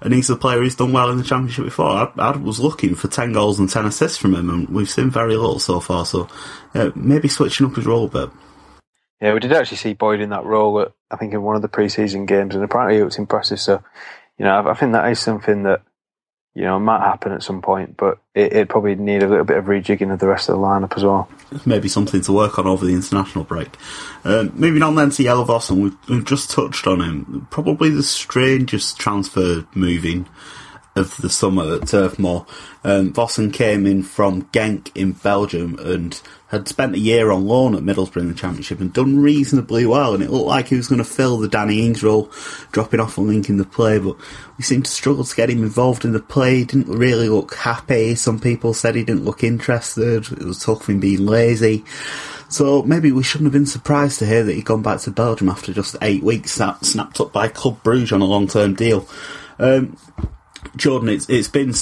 [0.00, 1.86] and he's a player who's done well in the Championship before.
[1.86, 5.10] I, I was looking for 10 goals and 10 assists from him, and we've seen
[5.10, 6.28] very little so far, so
[6.74, 8.30] uh, maybe switching up his role a bit.
[9.20, 11.62] Yeah, we did actually see Boyd in that role, at, I think, in one of
[11.62, 13.60] the pre-season games, and apparently it was impressive.
[13.60, 13.82] So,
[14.38, 15.82] you know, I, I think that is something that
[16.54, 19.44] you know, it might happen at some point, but it, would probably need a little
[19.44, 21.28] bit of rejigging of the rest of the lineup as well.
[21.64, 23.68] Maybe something to work on over the international break.
[24.24, 27.46] Um, moving on then to Jelle Vossen, we've, we've, just touched on him.
[27.50, 30.28] Probably the strangest transfer moving
[30.96, 32.46] of the summer at Turf Moor.
[32.82, 37.76] Um, Vossen came in from Genk in Belgium and had spent a year on loan
[37.76, 40.14] at Middlesbrough in the Championship and done reasonably well.
[40.14, 42.30] And it looked like he was going to fill the Danny Ings role,
[42.72, 43.98] dropping off and linking the play.
[43.98, 44.16] But
[44.58, 46.58] we seemed to struggle to get him involved in the play.
[46.58, 48.16] He didn't really look happy.
[48.16, 50.30] Some people said he didn't look interested.
[50.32, 51.84] It was talk of him being lazy.
[52.48, 55.48] So maybe we shouldn't have been surprised to hear that he'd gone back to Belgium
[55.48, 59.06] after just eight weeks, snapped up by Club Bruges on a long-term deal.
[59.60, 59.96] Um,
[60.76, 61.74] Jordan, it's it's been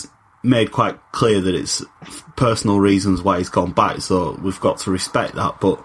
[0.42, 1.85] made quite clear that it's
[2.37, 5.61] personal reasons why he's gone back, so we've got to respect that.
[5.61, 5.85] But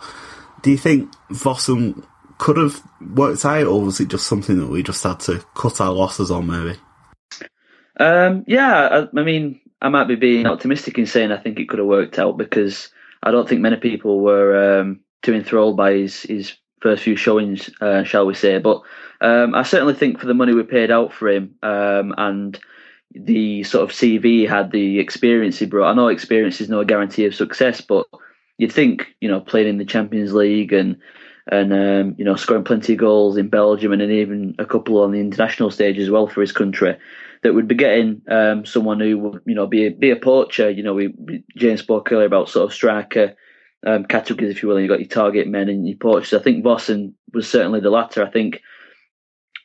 [0.61, 2.05] do you think Vossen
[2.37, 2.81] could have
[3.15, 6.31] worked out, or was it just something that we just had to cut our losses
[6.31, 6.79] on, maybe?
[7.99, 11.69] Um, yeah, I, I, mean, I might be being optimistic in saying I think it
[11.69, 12.89] could have worked out because
[13.21, 17.69] I don't think many people were um, too enthralled by his, his first few showings,
[17.81, 18.57] uh, shall we say.
[18.59, 18.81] But
[19.21, 22.59] um, I certainly think for the money we paid out for him um, and
[23.15, 25.91] the sort of CV had, the experience he brought.
[25.91, 28.06] I know experience is no guarantee of success, but
[28.58, 30.97] you'd think, you know, playing in the Champions League and
[31.52, 35.02] and um, you know scoring plenty of goals in Belgium and then even a couple
[35.02, 36.95] on the international stage as well for his country,
[37.41, 40.69] that would be getting um, someone who would you know be a, be a poacher.
[40.69, 43.36] You know, we James spoke earlier about sort of striker
[43.86, 44.78] um, categories, if you will.
[44.78, 46.39] And you got your target men and your poachers.
[46.39, 48.26] I think Vossen was certainly the latter.
[48.26, 48.62] I think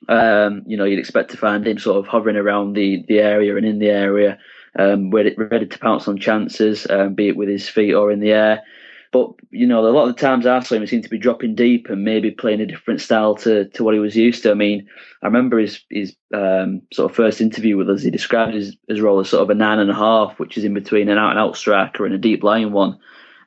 [0.09, 3.57] um, you know, you'd expect to find him sort of hovering around the, the area
[3.57, 4.39] and in the area,
[4.79, 8.33] um, ready, to pounce on chances, um, be it with his feet or in the
[8.33, 8.63] air.
[9.11, 11.19] But you know, a lot of the times I saw him, he seemed to be
[11.19, 14.51] dropping deep and maybe playing a different style to, to what he was used to.
[14.51, 14.87] I mean,
[15.23, 18.03] I remember his his um, sort of first interview with us.
[18.03, 20.65] He described his, his role as sort of a nine and a half, which is
[20.65, 22.99] in between an out and out striker and a deep lying one.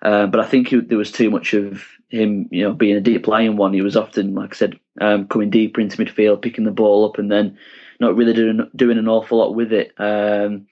[0.02, 3.02] Uh, but I think he, there was too much of him, you know, being a
[3.02, 3.74] deep lying one.
[3.74, 7.18] He was often, like I said, um, coming deeper into midfield, picking the ball up,
[7.20, 7.58] and then
[8.00, 9.94] not really doing doing an awful lot with it.
[9.98, 10.68] Um,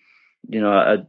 [0.47, 1.05] you know, I,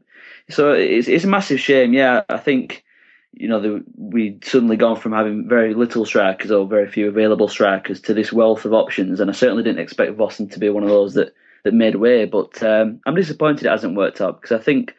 [0.51, 1.95] so it's it's a massive shame.
[1.95, 2.85] Yeah, I think
[3.33, 7.49] you know the, we'd suddenly gone from having very little strikers or very few available
[7.49, 10.83] strikers to this wealth of options, and I certainly didn't expect Vossen to be one
[10.83, 12.25] of those that that made way.
[12.27, 14.95] But um, I'm disappointed it hasn't worked out because I think,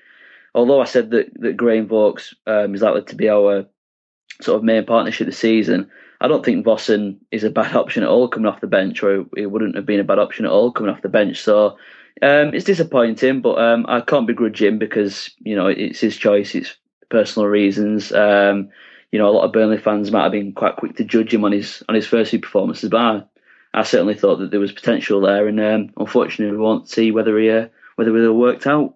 [0.53, 3.65] although I said that that Gray and Vokes um, is likely to be our
[4.41, 5.89] sort of main partnership this season.
[6.19, 9.25] I don't think Vossen is a bad option at all coming off the bench, or
[9.35, 11.41] it wouldn't have been a bad option at all coming off the bench.
[11.41, 11.77] So
[12.21, 16.55] um, it's disappointing, but um, I can't begrudge him because you know it's his choice,
[16.55, 16.75] it's
[17.09, 18.11] personal reasons.
[18.11, 18.69] Um,
[19.11, 21.43] you know, a lot of Burnley fans might have been quite quick to judge him
[21.43, 23.23] on his on his first few performances, but I,
[23.73, 27.37] I certainly thought that there was potential there, and um, unfortunately, we won't see whether
[27.39, 28.95] he uh, whether it all worked out.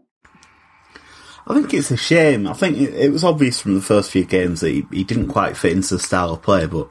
[1.47, 2.47] I think it's a shame.
[2.47, 5.27] I think it, it was obvious from the first few games that he, he, didn't
[5.27, 6.89] quite fit into the style of play, but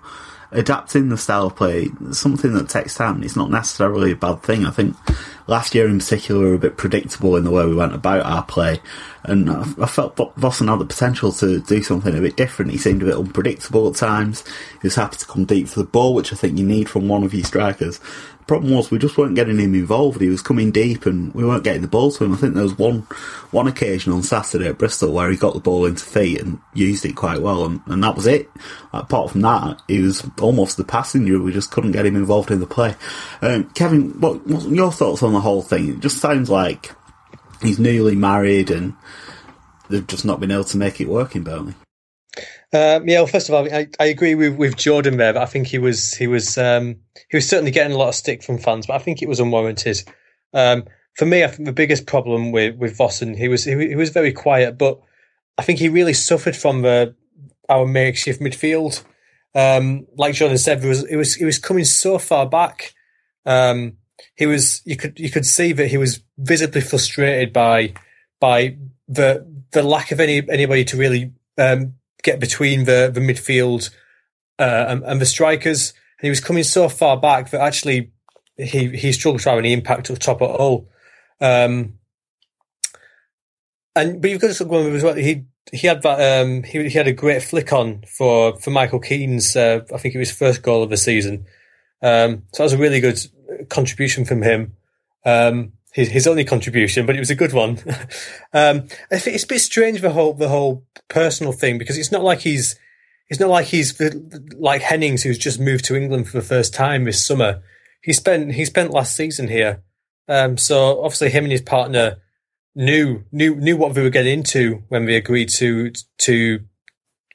[0.53, 3.23] adapting the style of play is something that takes time.
[3.23, 4.65] It's not necessarily a bad thing.
[4.65, 4.97] I think
[5.47, 8.25] last year in particular we were a bit predictable in the way we went about
[8.25, 8.81] our play,
[9.25, 12.73] And I, I felt Vossen had the potential to do something a bit different.
[12.73, 14.45] He seemed a bit unpredictable at times.
[14.83, 17.09] He was happy to come deep for the ball, which I think you need from
[17.09, 17.99] one of your strikers.
[18.45, 20.21] The problem was we just weren't getting him involved.
[20.21, 22.35] He was coming deep and we weren't getting the ball to him.
[22.35, 23.07] I think there was one
[23.53, 27.07] one occasion on Saturday at Bristol where he got the ball into feet and used
[27.07, 28.51] it quite well, and, and that was it.
[28.93, 31.41] Apart from that, he was almost the passenger.
[31.41, 32.95] We just couldn't get him involved in the play.
[33.41, 35.89] Um, Kevin, what, what your thoughts on the whole thing?
[35.91, 36.93] It just sounds like
[37.61, 38.95] he's newly married and
[39.89, 41.75] they've just not been able to make it work in Burnley.
[42.73, 45.33] Um, yeah, well, first of all, I, I agree with, with Jordan there.
[45.33, 46.97] But I think he was he was um,
[47.31, 49.39] he was certainly getting a lot of stick from fans, but I think it was
[49.39, 50.03] unwarranted.
[50.53, 53.95] Um, for me, I think the biggest problem with with Vossen, he was he, he,
[53.95, 55.01] was very quiet, but
[55.57, 57.15] I think he really suffered from the
[57.69, 59.05] our makeshift midfield.
[59.55, 62.93] Um, like Jordan said, it was it was it was coming so far back.
[63.47, 63.99] Um,
[64.35, 67.95] he was you could you could see that he was visibly frustrated by
[68.41, 68.77] by
[69.09, 73.91] the the lack of any anybody to really um, get between the the midfield
[74.59, 75.93] uh, and, and, the strikers.
[76.19, 78.13] And he was coming so far back that actually
[78.57, 80.89] he he struggled to have any impact at the top at all.
[81.41, 81.95] Um,
[83.97, 85.15] and but you've got to go as well.
[85.15, 89.01] He he had that um, he he had a great flick on for for Michael
[89.01, 91.47] Keane's uh, I think it was first goal of the season.
[92.03, 93.19] Um, so that was a really good
[93.69, 94.75] contribution from him.
[95.25, 97.79] Um, his, his only contribution, but it was a good one.
[98.53, 102.41] um, it's a bit strange the whole the whole personal thing because it's not like
[102.41, 102.77] he's
[103.29, 104.01] it's not like he's
[104.57, 107.63] like Hennings who's just moved to England for the first time this summer.
[108.03, 109.85] He spent he spent last season here,
[110.29, 112.17] um, so obviously him and his partner
[112.75, 116.61] knew knew knew what they were getting into when they agreed to to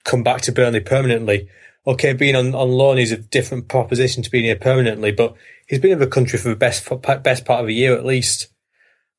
[0.04, 1.50] come back to Burnley permanently.
[1.88, 5.36] Okay, being on, on loan is a different proposition to being here permanently, but
[5.70, 6.88] he's been in the country for the best
[7.24, 8.48] best part of a year at least.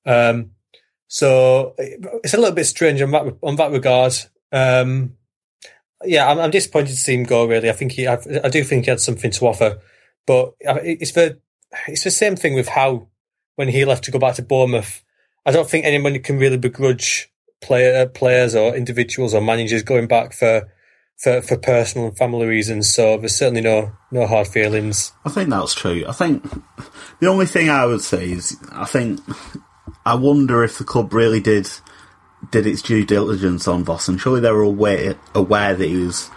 [0.04, 0.50] Um,
[1.06, 4.14] so it's a little bit strange on that on that regard.
[4.52, 5.14] Um,
[6.04, 7.46] yeah, I'm, I'm, disappointed to see him go.
[7.46, 9.80] Really, I think he, I, I, do think he had something to offer,
[10.26, 11.40] but it's the
[11.86, 13.08] it's the same thing with how
[13.56, 15.04] when he left to go back to Bournemouth.
[15.44, 20.32] I don't think anyone can really begrudge player players or individuals or managers going back
[20.32, 20.72] for
[21.20, 22.92] for, for personal and family reasons.
[22.92, 25.12] So there's certainly no no hard feelings.
[25.24, 26.04] I think that's true.
[26.08, 26.42] I think
[27.20, 29.20] the only thing I would say is I think
[30.04, 31.68] I wonder if the club really did
[32.50, 34.18] did its due diligence on Vossen.
[34.18, 36.30] Surely they were aware aware that he was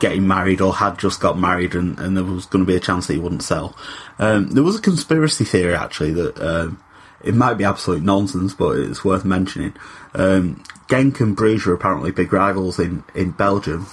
[0.00, 2.80] getting married or had just got married and, and there was going to be a
[2.80, 3.76] chance that he wouldn't sell.
[4.18, 6.82] Um, there was a conspiracy theory actually that um,
[7.22, 9.74] it might be absolute nonsense, but it's worth mentioning.
[10.14, 13.86] Um, Genk and Bruges are apparently big rivals in, in Belgium,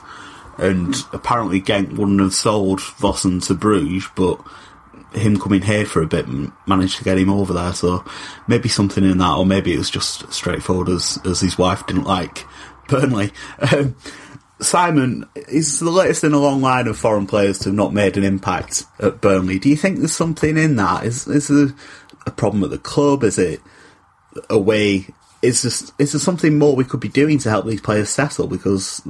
[0.59, 4.39] and apparently Genk wouldn't have sold Vossen to Bruges, but
[5.13, 6.27] him coming here for a bit
[6.67, 7.73] managed to get him over there.
[7.73, 8.03] So
[8.47, 12.03] maybe something in that, or maybe it was just straightforward as as his wife didn't
[12.03, 12.45] like
[12.87, 13.31] Burnley.
[13.71, 13.95] Um,
[14.61, 18.17] Simon is the latest in a long line of foreign players to have not made
[18.17, 19.57] an impact at Burnley.
[19.57, 21.05] Do you think there's something in that?
[21.05, 21.73] Is is there
[22.25, 23.23] a problem at the club?
[23.23, 23.61] Is it
[24.49, 25.07] a way
[25.41, 28.47] is this is there something more we could be doing to help these players settle?
[28.47, 29.01] Because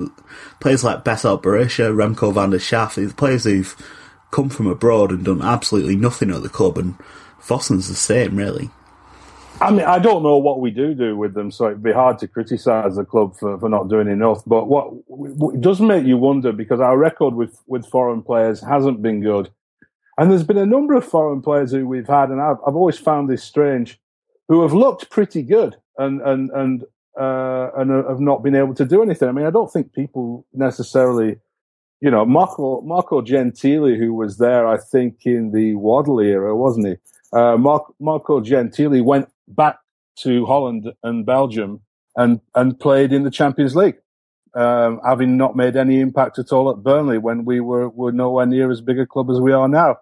[0.59, 3.75] players like Besart Berisha, Remco van der Schaaf, these players who've
[4.31, 6.95] come from abroad and done absolutely nothing at the club, and
[7.41, 8.69] Vossen's the same, really.
[9.61, 12.17] I mean, I don't know what we do do with them, so it'd be hard
[12.19, 14.41] to criticise the club for, for not doing enough.
[14.45, 18.61] But what, what it does make you wonder because our record with, with foreign players
[18.61, 19.49] hasn't been good,
[20.17, 22.97] and there's been a number of foreign players who we've had, and I've, I've always
[22.97, 23.99] found this strange,
[24.47, 26.83] who have looked pretty good and and and
[27.19, 29.27] uh, and have not been able to do anything.
[29.29, 31.37] I mean, I don't think people necessarily,
[32.01, 36.87] you know, Marco Marco Gentili, who was there, I think in the Waddle era, wasn't
[36.87, 36.95] he?
[37.31, 39.77] Uh, Marco Gentili went back
[40.19, 41.81] to Holland and Belgium
[42.15, 43.97] and and played in the Champions League,
[44.55, 48.45] um, having not made any impact at all at Burnley when we were were nowhere
[48.45, 49.97] near as big a club as we are now.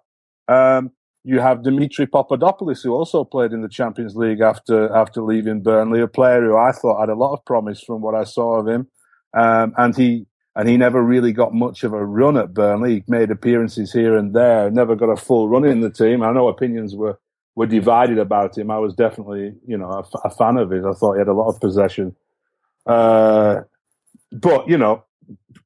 [0.48, 0.92] Um,
[1.28, 6.00] you have Dimitri Papadopoulos, who also played in the Champions League after after leaving Burnley,
[6.00, 8.68] a player who I thought had a lot of promise from what I saw of
[8.68, 8.88] him,
[9.34, 12.96] um, and he and he never really got much of a run at Burnley.
[12.96, 16.24] He made appearances here and there, never got a full run in the team.
[16.24, 17.20] I know opinions were
[17.56, 18.72] were divided about him.
[18.72, 20.86] I was definitely, you know, a, a fan of his.
[20.86, 22.16] I thought he had a lot of possession.
[22.86, 23.64] Uh,
[24.32, 25.04] but you know,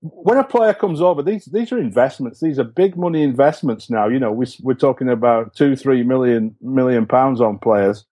[0.01, 2.39] when a player comes over, these these are investments.
[2.39, 4.07] These are big money investments now.
[4.07, 8.05] You know, we, we're talking about two, three million million pounds on players.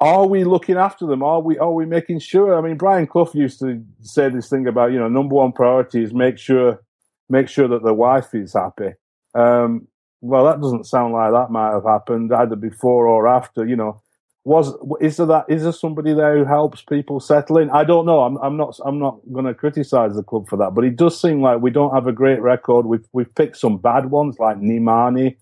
[0.00, 1.22] Are we looking after them?
[1.22, 2.56] Are we are we making sure?
[2.56, 6.02] I mean, Brian Clough used to say this thing about you know number one priority
[6.02, 6.80] is make sure
[7.28, 8.94] make sure that the wife is happy.
[9.34, 9.86] Um,
[10.22, 13.66] well, that doesn't sound like that might have happened either before or after.
[13.66, 14.02] You know,
[14.44, 17.68] was is there that is there somebody there who helps people settle in?
[17.70, 18.20] I don't know.
[18.20, 21.20] I'm I'm not I'm not going to criticise the club for that, but it does
[21.20, 22.86] seem like we don't have a great record.
[22.86, 25.36] We've we've picked some bad ones like Nimani,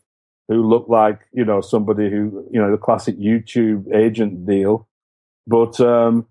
[0.49, 4.89] who look like you know somebody who you know the classic YouTube agent deal,
[5.47, 6.27] but um,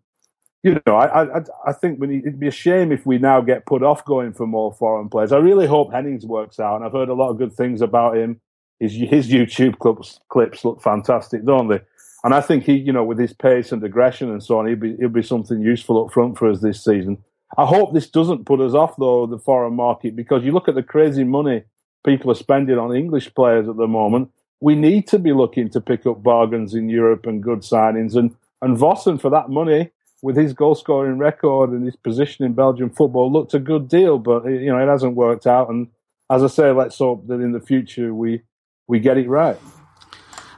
[0.62, 3.40] you know I I I think we need, it'd be a shame if we now
[3.40, 5.32] get put off going for more foreign players.
[5.32, 8.18] I really hope Hennings works out, and I've heard a lot of good things about
[8.18, 8.42] him.
[8.82, 11.80] His his YouTube clips clips look fantastic, don't they?
[12.24, 14.76] And I think he, you know, with his pace and aggression and so on, he'll
[14.76, 17.18] be he'll be something useful up front for us this season.
[17.58, 20.76] I hope this doesn't put us off though the foreign market because you look at
[20.76, 21.64] the crazy money
[22.06, 24.32] people are spending on English players at the moment.
[24.60, 28.16] We need to be looking to pick up bargains in Europe and good signings.
[28.16, 29.92] And and Vossen for that money,
[30.24, 34.18] with his goal scoring record and his position in Belgian football, looked a good deal.
[34.18, 35.70] But you know it hasn't worked out.
[35.70, 35.88] And
[36.32, 38.42] as I say, let's hope that in the future we
[38.88, 39.60] we get it right.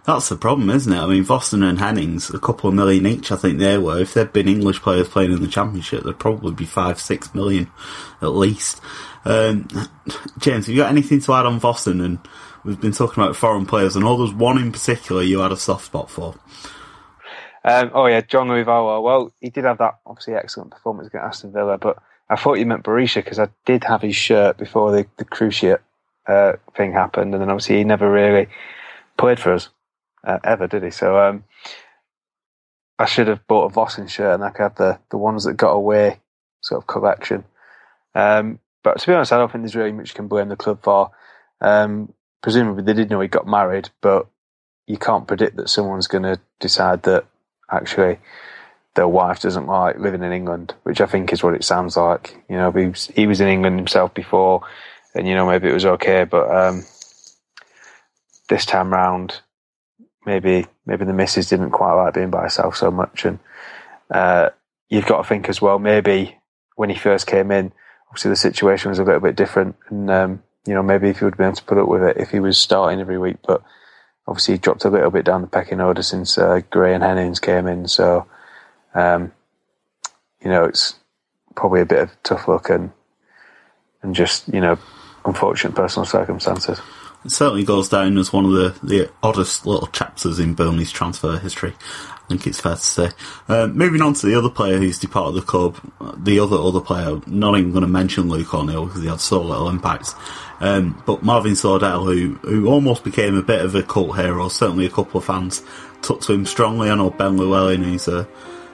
[0.09, 0.97] That's the problem, isn't it?
[0.97, 3.99] I mean, Vossen and Hennings, a couple of million each, I think they were.
[3.99, 7.69] If they'd been English players playing in the Championship, they'd probably be five, six million
[8.19, 8.81] at least.
[9.23, 9.67] Um,
[10.39, 12.03] James, have you got anything to add on Vossen?
[12.03, 12.17] And
[12.63, 15.57] we've been talking about foreign players, and all there's one in particular you had a
[15.57, 16.33] soft spot for.
[17.63, 21.77] Um, oh yeah, Jean-Louis Well, he did have that obviously excellent performance against Aston Villa,
[21.77, 25.25] but I thought you meant Berisha because I did have his shirt before the the
[25.25, 25.81] cruciate
[26.25, 28.47] uh, thing happened, and then obviously he never really
[29.15, 29.69] played for us
[30.23, 30.91] uh, ever, did he?
[30.91, 31.43] So um,
[32.97, 35.53] I should have bought a Vossen shirt and I could have the, the ones that
[35.53, 36.19] got away
[36.61, 37.43] sort of collection.
[38.15, 40.55] Um, but to be honest, I don't think there's really much you can blame the
[40.55, 41.11] club for.
[41.61, 44.27] Um, presumably they did know he got married, but
[44.87, 47.25] you can't predict that someone's going to decide that
[47.69, 48.17] actually
[48.95, 52.43] their wife doesn't like living in England, which I think is what it sounds like.
[52.49, 54.61] You know, he was, he was in England himself before,
[55.15, 56.83] and you know maybe it was okay, but um,
[58.49, 59.41] this time round,
[60.29, 63.39] maybe maybe the missus didn't quite like being by herself so much, and
[64.11, 64.49] uh,
[64.87, 65.79] you've got to think as well.
[65.79, 66.37] Maybe
[66.75, 67.71] when he first came in,
[68.09, 71.25] obviously the situation was a little bit different, and um, you know maybe if he
[71.25, 73.63] would be able to put up with it if he was starting every week, but
[74.27, 77.39] obviously he dropped a little bit down the pecking order since uh, Gray and Hennings
[77.39, 77.87] came in.
[77.87, 78.27] So
[78.93, 79.31] um,
[80.43, 80.93] you know it's
[81.55, 82.91] probably a bit of tough luck and
[84.03, 84.77] and just you know
[85.25, 86.79] unfortunate personal circumstances.
[87.25, 91.37] It certainly goes down as one of the, the oddest little chapters in Burnley's transfer
[91.37, 91.73] history.
[92.13, 93.09] I think it's fair to say.
[93.47, 95.77] Uh, moving on to the other player who's departed the club,
[96.17, 99.41] the other other player, not even going to mention Luke O'Neill because he had so
[99.41, 100.13] little impact.
[100.59, 104.85] Um, but Marvin Sordell, who who almost became a bit of a cult hero, certainly
[104.85, 105.63] a couple of fans
[106.01, 106.89] took to him strongly.
[106.89, 108.27] I know Ben Llewellyn, who's a,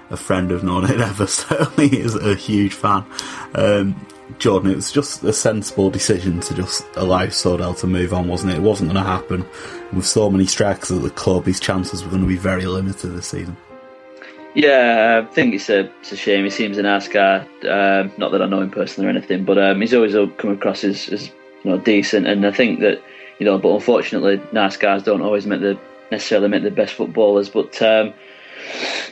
[0.09, 3.05] a friend of known it ever, certainly is a huge fan.
[3.53, 3.95] Um,
[4.39, 8.53] Jordan, it was just a sensible decision to just allow Sordell to move on, wasn't
[8.53, 8.57] it?
[8.57, 9.45] It wasn't going to happen.
[9.93, 13.09] With so many strikers at the club, his chances were going to be very limited
[13.09, 13.55] this season.
[14.55, 16.45] Yeah, I think it's a, it's a shame.
[16.45, 17.45] He seems a nice guy.
[17.69, 20.84] Um, not that I know him personally or anything, but um, he's always come across
[20.84, 21.28] as, as
[21.63, 22.26] you know decent.
[22.26, 23.01] And I think that
[23.38, 25.78] you know, but unfortunately, nice guys don't always make the
[26.09, 27.49] necessarily make the best footballers.
[27.49, 28.13] But um,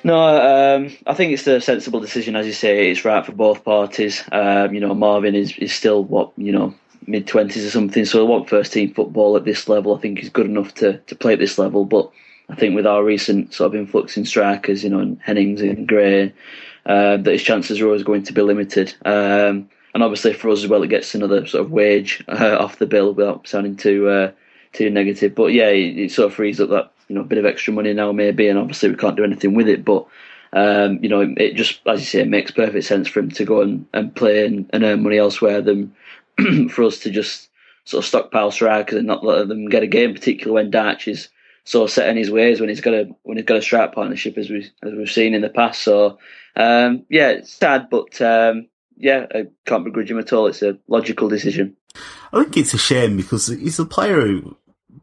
[0.04, 2.90] no, um, I think it's a sensible decision, as you say.
[2.90, 4.24] It's right for both parties.
[4.32, 6.74] Um, you know, Marvin is, is still what you know
[7.08, 9.96] mid twenties or something, so I want first team football at this level.
[9.96, 11.86] I think he's good enough to to play at this level.
[11.86, 12.12] But
[12.50, 15.88] I think with our recent sort of influx in strikers, you know, and Hennings and
[15.88, 16.34] Gray,
[16.86, 18.94] uh, that his chances are always going to be limited.
[19.06, 22.80] Um, and obviously for us as well, it gets another sort of wage uh, off
[22.80, 24.32] the bill without sounding too uh,
[24.74, 25.36] too negative.
[25.36, 27.74] But yeah, it, it sort of frees up that you know a bit of extra
[27.74, 30.08] money now maybe, and obviously we can't do anything with it, but.
[30.56, 33.44] Um, you know, it just, as you say, it makes perfect sense for him to
[33.44, 35.96] go and, and play and, and earn money elsewhere than
[36.70, 37.50] for us to just
[37.86, 41.30] sort of stockpile strikers and not let them get a game, particularly when Dyche is
[41.64, 44.38] so set in his ways when he's got a when he's got a strike partnership
[44.38, 45.82] as we as we've seen in the past.
[45.82, 46.20] So
[46.56, 50.48] um, yeah, it's sad, but um, yeah, I can't begrudge him at all.
[50.48, 51.76] It's a logical decision.
[52.32, 54.58] I think it's a shame because he's a player who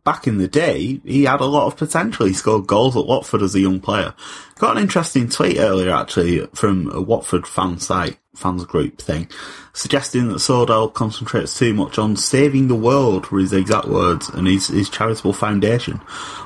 [0.04, 2.26] back in the day, he had a lot of potential.
[2.26, 4.14] He scored goals at Watford as a young player.
[4.58, 9.28] Got an interesting tweet earlier actually from a Watford fan site, fans group thing,
[9.72, 14.46] suggesting that Sordell concentrates too much on saving the world, were his exact words, and
[14.46, 15.96] his, his charitable foundation,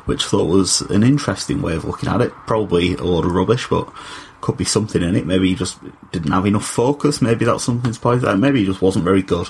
[0.06, 2.32] which I thought was an interesting way of looking at it.
[2.46, 3.92] Probably a lot of rubbish, but
[4.40, 5.26] could be something in it.
[5.26, 5.78] Maybe he just
[6.12, 7.22] didn't have enough focus.
[7.22, 8.38] Maybe that's something to point out.
[8.38, 9.48] Maybe he just wasn't very good.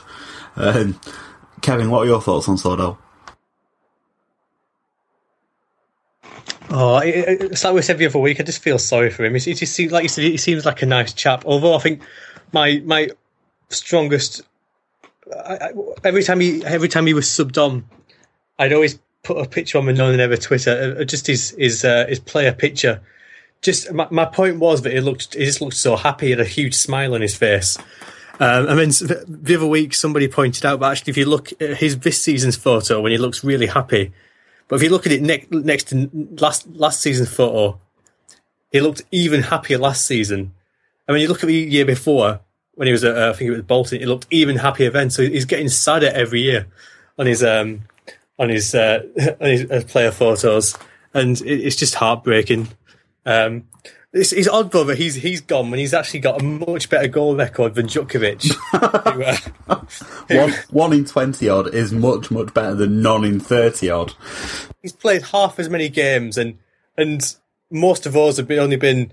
[0.55, 1.01] Um,
[1.61, 2.99] Kevin, what are your thoughts on Sordell?
[6.77, 8.41] Oh, it's like we said the other week.
[8.41, 9.35] I just feel sorry for him.
[9.37, 10.25] He just seems like you said.
[10.25, 11.45] He seems like a nice chap.
[11.47, 12.03] Although I think
[12.53, 13.11] my my
[13.69, 14.43] strongest
[15.33, 15.71] I, I,
[16.03, 17.85] every time he every time he was subbed on,
[18.59, 22.07] I'd always put a picture on my non ever Twitter, uh, just his his uh,
[22.09, 23.01] his player picture,
[23.63, 26.31] just my, my point was that he looked he just looked so happy.
[26.31, 27.79] Had a huge smile on his face.
[28.41, 31.77] Um, I mean, the other week somebody pointed out, but actually, if you look at
[31.77, 34.13] his this season's photo when he looks really happy,
[34.69, 36.11] but if you look at it next next to
[36.41, 37.79] last last season's photo,
[38.71, 40.53] he looked even happier last season.
[41.09, 42.41] I mean, you look at the year before
[42.75, 45.11] when he was at uh, I think it was Bolton, he looked even happier then.
[45.11, 46.67] So he's getting sadder every year
[47.19, 47.83] on his um
[48.39, 49.03] on his uh,
[49.41, 50.77] on his uh, player photos,
[51.13, 52.69] and it, it's just heartbreaking.
[53.27, 53.69] Um,
[54.15, 54.95] it's, it's odd brother.
[54.95, 57.89] he's he's gone when he's actually got a much better goal record than
[58.73, 59.37] who, uh,
[60.29, 64.15] one, one in twenty odd is much much better than none in thirty odd.
[64.81, 66.59] He's played half as many games, and
[66.97, 67.35] and
[67.71, 69.13] most of those have been, only been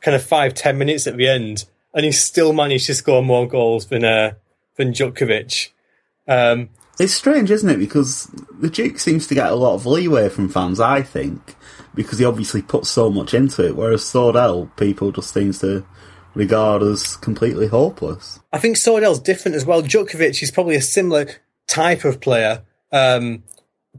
[0.00, 3.48] kind of five ten minutes at the end, and he's still managed to score more
[3.48, 4.34] goals than uh,
[4.76, 5.70] than Jutkiewicz.
[6.28, 7.78] Um, it's strange, isn't it?
[7.78, 8.26] Because
[8.58, 10.80] the Duke seems to get a lot of leeway from fans.
[10.80, 11.56] I think
[11.94, 15.84] because he obviously puts so much into it, whereas Sordell, people just seems to
[16.34, 18.38] regard as completely hopeless.
[18.52, 19.82] I think Sordell's different as well.
[19.82, 21.26] Jutkiewicz is probably a similar
[21.66, 23.42] type of player um,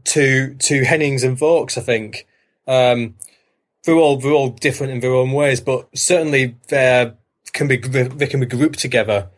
[0.04, 1.76] to to Hennings and Vokes.
[1.76, 2.26] I think
[2.66, 3.16] um,
[3.84, 7.12] they're all they're all different in their own ways, but certainly they
[7.52, 9.28] can be they can be grouped together.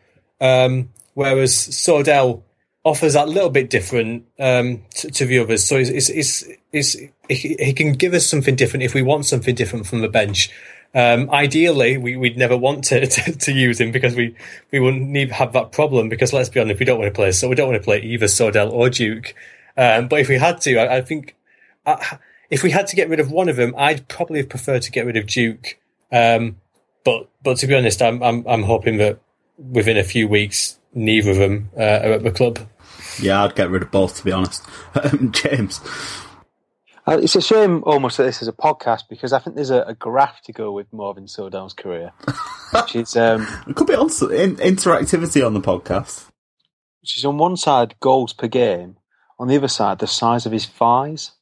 [0.41, 2.43] Um, whereas Sordell
[2.85, 5.65] offers that little bit different um, to, to, the others.
[5.65, 6.97] So it's, it's, it's,
[7.29, 10.51] he, can give us something different if we want something different from the bench.
[10.95, 14.35] Um, ideally, we, would never want to, to, to, use him because we,
[14.73, 16.09] we wouldn't need have that problem.
[16.09, 17.33] Because let's be honest, we don't want to play.
[17.33, 19.35] So we don't want to play either Sordell or Duke.
[19.77, 21.37] Um, but if we had to, I, I think
[21.87, 22.19] I,
[22.49, 25.07] if we had to get rid of one of them, I'd probably prefer to get
[25.07, 25.79] rid of Duke.
[26.11, 26.57] Um,
[27.05, 29.21] but but to be honest, I'm I'm, I'm hoping that
[29.59, 32.59] within a few weeks neither of them uh, are at the club.
[33.21, 34.65] Yeah, I'd get rid of both, to be honest.
[34.93, 35.81] Um, James.
[37.07, 39.83] Uh, it's a shame almost that this is a podcast because I think there's a,
[39.83, 42.13] a graph to go with Marvin Sordell's career,
[42.73, 46.27] which is um, it could be also in, interactivity on the podcast.
[47.01, 48.97] Which is on one side goals per game,
[49.39, 51.33] on the other side the size of his thighs.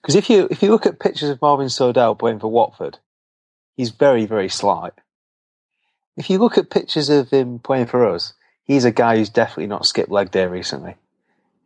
[0.00, 2.98] Because if you if you look at pictures of Marvin Sordell playing for Watford,
[3.76, 4.92] he's very very slight.
[6.16, 8.34] If you look at pictures of him playing for us,
[8.72, 10.96] he's a guy who's definitely not skipped leg day recently.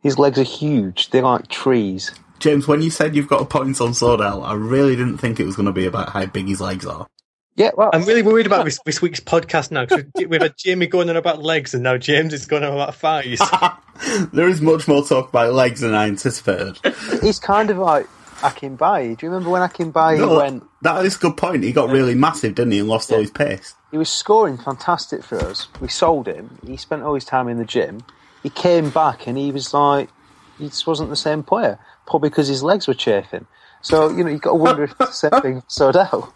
[0.01, 2.11] His legs are huge; they're like trees.
[2.39, 5.45] James, when you said you've got a point on Sordell, I really didn't think it
[5.45, 7.07] was going to be about how big his legs are.
[7.55, 10.85] Yeah, well, I'm really worried about this, this week's podcast now because we've had Jamie
[10.85, 13.41] going on about legs and now James is going on about thighs.
[14.31, 16.77] there is much more talk about legs than I anticipated.
[17.19, 18.07] He's kind of like
[18.37, 19.17] Akinbiyi.
[19.17, 20.63] Do you remember when Akinbiyi no, went?
[20.81, 21.63] That is a good point.
[21.63, 23.15] He got really massive, didn't he, and lost yeah.
[23.15, 23.75] all his pace.
[23.91, 25.67] He was scoring fantastic for us.
[25.79, 26.59] We sold him.
[26.65, 28.03] He spent all his time in the gym.
[28.43, 30.09] He came back and he was like,
[30.57, 31.79] he just wasn't the same player.
[32.05, 33.47] Probably because his legs were chafing.
[33.81, 35.63] So you know, you've got to wonder if the same thing.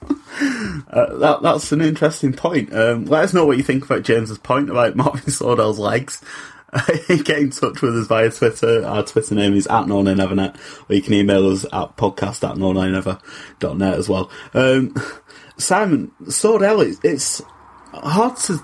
[0.89, 2.73] Uh, that, that's an interesting point.
[2.73, 6.21] Um, let us know what you think about James's point about Marvin Sordell's legs.
[7.23, 8.85] get in touch with us via Twitter.
[8.85, 12.71] Our Twitter name is at no or you can email us at podcast at no
[13.77, 14.31] net as well.
[14.53, 14.95] Um,
[15.57, 17.41] Simon, it's, it's
[17.93, 18.63] hard to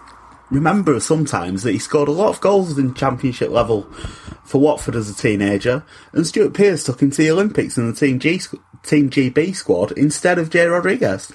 [0.49, 3.83] remember sometimes that he scored a lot of goals in championship level
[4.45, 5.83] for Watford as a teenager,
[6.13, 8.39] and Stuart Pearce took him to the Olympics in the Team G
[8.83, 11.33] Team GB squad instead of Jay Rodriguez.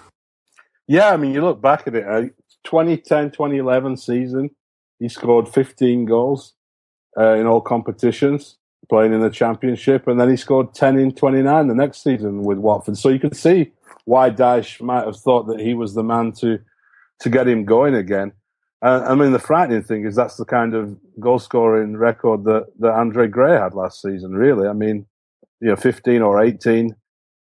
[0.88, 2.22] Yeah, I mean, you look back at it, uh,
[2.64, 4.50] 2010 2011 season,
[4.98, 6.54] he scored 15 goals
[7.18, 8.56] uh, in all competitions,
[8.88, 12.58] playing in the Championship, and then he scored 10 in 29 the next season with
[12.58, 12.98] Watford.
[12.98, 13.72] So you can see
[14.04, 16.58] why Dyche might have thought that he was the man to
[17.20, 18.32] to get him going again.
[18.82, 22.66] Uh, I mean, the frightening thing is that's the kind of goal scoring record that,
[22.80, 24.32] that Andre Gray had last season.
[24.32, 25.06] Really, I mean,
[25.60, 26.94] you know, 15 or 18.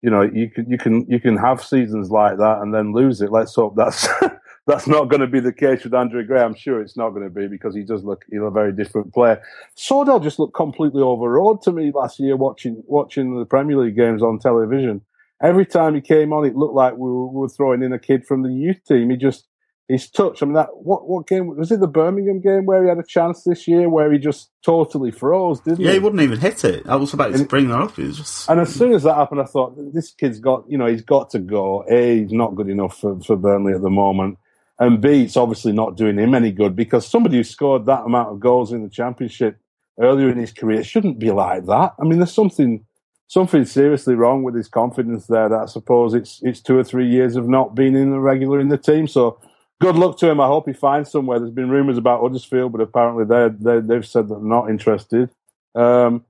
[0.01, 3.21] You know, you can you can you can have seasons like that and then lose
[3.21, 3.31] it.
[3.31, 4.07] Let's hope that's
[4.67, 6.41] that's not going to be the case with Andre Gray.
[6.41, 9.13] I'm sure it's not going to be because he does look he's a very different
[9.13, 9.41] player.
[9.77, 14.23] Sordell just looked completely overawed to me last year watching watching the Premier League games
[14.23, 15.01] on television.
[15.43, 17.99] Every time he came on, it looked like we were, we were throwing in a
[17.99, 19.09] kid from the youth team.
[19.09, 19.45] He just
[19.87, 20.41] his touch.
[20.41, 21.79] I mean, that what what game was it?
[21.79, 25.59] The Birmingham game where he had a chance this year, where he just totally froze,
[25.59, 25.93] didn't yeah, he?
[25.93, 26.87] he wouldn't even hit it.
[26.87, 27.95] I was about to bring that up.
[27.95, 28.49] just...
[28.49, 31.29] And as soon as that happened, I thought this kid's got, you know, he's got
[31.31, 31.85] to go.
[31.87, 34.39] A, he's not good enough for, for Burnley at the moment
[34.79, 38.29] and B, it's obviously not doing him any good because somebody who scored that amount
[38.29, 39.57] of goals in the championship
[39.99, 41.93] earlier in his career shouldn't be like that.
[41.99, 42.85] I mean, there's something
[43.27, 45.49] something seriously wrong with his confidence there.
[45.49, 48.59] That I suppose it's it's two or three years of not being in the regular
[48.59, 49.07] in the team.
[49.07, 49.39] So
[49.79, 50.41] good luck to him.
[50.41, 51.39] I hope he finds somewhere.
[51.39, 55.29] There's been rumours about Huddersfield, but apparently they they they've said they're not interested.
[55.73, 56.25] Um,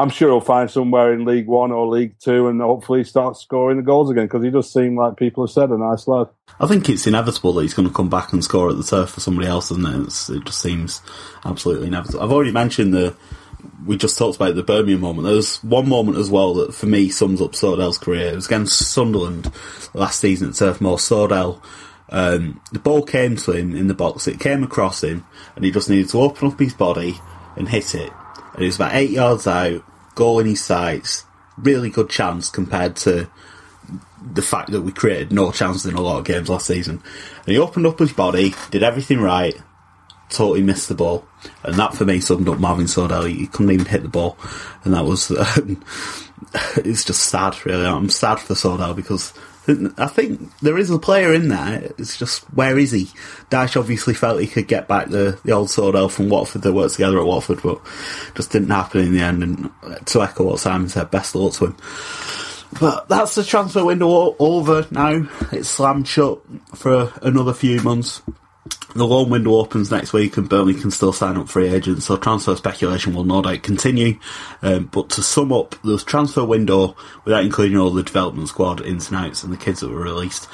[0.00, 3.76] I'm sure he'll find somewhere in League One or League Two and hopefully start scoring
[3.76, 6.28] the goals again because he does seem like people have said a nice lad.
[6.58, 9.10] I think it's inevitable that he's going to come back and score at the turf
[9.10, 10.30] for somebody else, and it?
[10.30, 11.02] it just seems
[11.44, 12.22] absolutely inevitable.
[12.22, 13.14] I've already mentioned the.
[13.84, 15.26] We just talked about the Birmingham moment.
[15.26, 18.28] There's one moment as well that for me sums up Sordell's career.
[18.28, 19.52] It was against Sunderland
[19.92, 20.96] last season at Turf Moor.
[20.96, 21.62] Sordell,
[22.08, 24.26] um, the ball came to him in the box.
[24.26, 25.26] It came across him,
[25.56, 27.20] and he just needed to open up his body
[27.56, 28.12] and hit it.
[28.54, 29.84] And it was about eight yards out
[30.20, 31.24] goal in his sights,
[31.56, 33.26] really good chance compared to
[34.34, 37.02] the fact that we created no chances in a lot of games last season.
[37.46, 39.58] And he opened up his body, did everything right,
[40.28, 41.26] totally missed the ball.
[41.64, 43.30] And that for me summed up Marvin Sordell.
[43.30, 44.36] He couldn't even hit the ball.
[44.84, 45.82] And that was, um,
[46.76, 47.86] it's just sad really.
[47.86, 49.32] I'm sad for Sordell because
[49.68, 51.92] I think there is a player in there.
[51.98, 53.04] It's just where is he?
[53.50, 56.62] Dyche obviously felt he could get back the, the old Sordell from Watford.
[56.62, 57.80] that worked together at Watford, but
[58.34, 59.42] just didn't happen in the end.
[59.42, 61.76] And to echo what Simon said, best luck to him.
[62.80, 65.28] But that's the transfer window over now.
[65.52, 66.40] It's slammed shut
[66.74, 68.22] for another few months.
[68.94, 72.16] The loan window opens next week and Burnley can still sign up free agents, so
[72.16, 74.18] transfer speculation will no doubt continue.
[74.62, 79.08] Um, but to sum up, the transfer window, without including all the development squad ins
[79.08, 80.48] and outs and the kids that were released,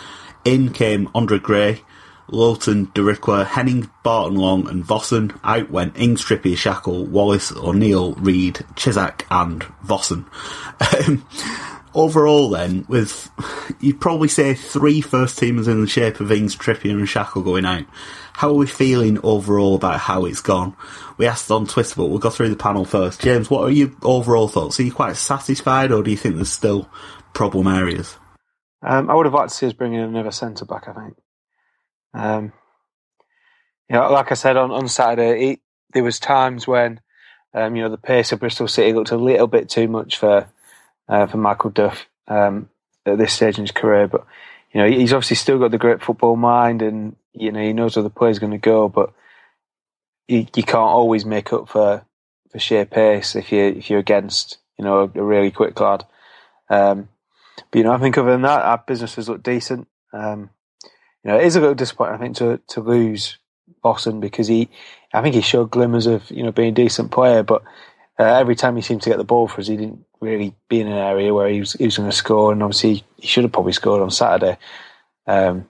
[0.44, 1.82] in came Andre Gray,
[2.28, 5.38] Lowton, Darikwa, Henning, Barton Long and Vossen.
[5.44, 10.26] Out went Ings, Trippier, Shackell, Wallace, O'Neill, Reed, Cisak and Vossen.
[11.08, 11.24] Um,
[11.96, 13.30] overall, then, with
[13.80, 17.64] you'd probably say three first teamers in the shape of Ings, Trippier, and Shackell going
[17.64, 17.86] out.
[18.34, 20.76] How are we feeling overall about how it's gone?
[21.16, 23.22] We asked on Twitter, but we'll go through the panel first.
[23.22, 24.78] James, what are your overall thoughts?
[24.78, 26.88] Are you quite satisfied, or do you think there's still
[27.32, 28.16] problem areas?
[28.82, 30.86] Um, I would have liked to see us bring in another centre back.
[30.86, 31.16] I think.
[32.12, 32.52] Um,
[33.88, 35.60] you know, like I said on on Saturday, it,
[35.94, 37.00] there was times when
[37.54, 40.48] um, you know the pace of Bristol City looked a little bit too much for
[41.08, 42.68] uh, for Michael Duff um,
[43.04, 44.08] at this stage in his career.
[44.08, 44.26] But
[44.72, 47.96] you know, he's obviously still got the great football mind, and you know, he knows
[47.96, 48.88] where the play's going to go.
[48.88, 49.12] But
[50.28, 52.04] you, you can't always make up for
[52.50, 56.04] for sheer pace if you if you're against you know a, a really quick lad.
[56.68, 57.08] Um,
[57.70, 59.88] but you know, I think other than that, our business has looked decent.
[60.12, 60.50] Um,
[61.24, 63.38] you know, it is a little disappointing, I think, to to lose
[63.84, 64.68] Vossen because he,
[65.12, 67.62] I think he showed glimmers of you know being a decent player, but
[68.18, 70.80] uh, every time he seemed to get the ball for us, he didn't really be
[70.80, 72.52] in an area where he was, he was going to score.
[72.52, 74.58] And obviously, he should have probably scored on Saturday,
[75.26, 75.68] um,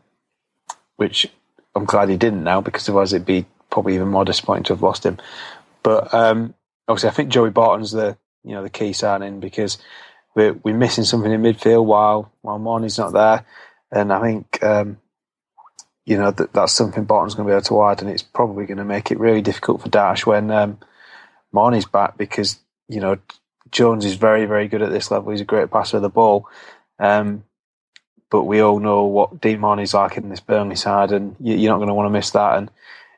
[0.97, 1.27] which
[1.75, 4.83] I'm glad he didn't now because otherwise it'd be probably even more disappointing to have
[4.83, 5.19] lost him.
[5.83, 6.55] But um,
[6.89, 9.79] obviously, I think Joey Barton's the you know the key signing because
[10.35, 13.45] we're we're missing something in midfield while while Marney's not there,
[13.91, 14.63] and I think.
[14.63, 14.99] Um,
[16.07, 18.65] you know that that's something Barton's going to be able to add, and it's probably
[18.65, 20.79] going to make it really difficult for Dyche when um,
[21.53, 23.19] Marney's back because you know
[23.77, 25.31] Jones is very very good at this level.
[25.31, 26.49] He's a great passer of the ball,
[26.99, 27.45] um,
[28.31, 31.73] but we all know what Dean Marney's like in this Burnley side, and you, are
[31.73, 32.57] not going to want to miss that.
[32.57, 32.71] And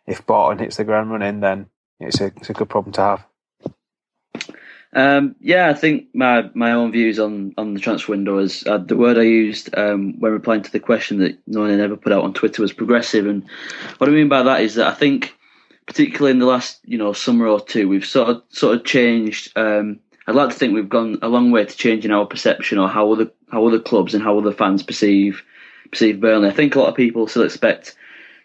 [0.09, 1.67] if Barton hits the ground running, then
[2.01, 3.25] it's a it's a good problem to have.
[4.93, 8.79] Um, yeah, I think my, my own views on, on the transfer window is uh,
[8.79, 11.97] the word I used um, when replying to the question that no one had ever
[11.97, 13.27] put out on Twitter was progressive.
[13.27, 13.45] And
[13.99, 15.37] what I mean by that is that I think
[15.87, 19.57] particularly in the last you know summer or two, we've sort of sort of changed.
[19.57, 22.87] Um, I'd like to think we've gone a long way to changing our perception or
[22.87, 25.43] how other how other clubs and how other fans perceive
[25.91, 26.51] perceive Burnley.
[26.51, 27.97] I think a lot of people still expect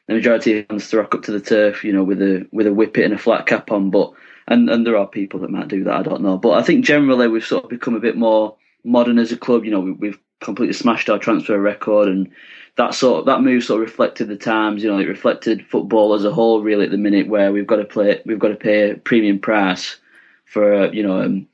[0.07, 2.67] the majority of fans to rock up to the turf, you know, with a with
[2.67, 4.13] a whippet and a flat cap on, but
[4.47, 5.93] and and there are people that might do that.
[5.93, 8.55] I don't know, but I think generally we've sort of become a bit more
[8.86, 9.65] modern as a club.
[9.65, 12.31] You know, we, have completely smashed our transfer record and
[12.77, 14.84] that sort of, that move sort of reflected the times.
[14.84, 16.61] You know, it reflected football as a whole.
[16.61, 19.39] Really, at the minute where we've got to play, we've got to pay a premium
[19.39, 19.97] price
[20.45, 21.47] for you know um,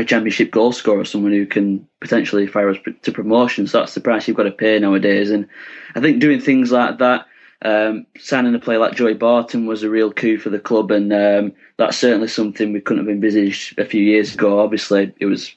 [0.00, 3.66] a championship goal scorer, someone who can potentially fire us to promotion.
[3.66, 5.30] So that's the price you've got to pay nowadays.
[5.30, 5.48] And
[5.94, 7.26] I think doing things like that.
[7.60, 11.12] Um, signing a player like Joey Barton was a real coup for the club, and
[11.12, 14.60] um, that's certainly something we couldn't have envisaged a few years ago.
[14.60, 15.52] Obviously, it was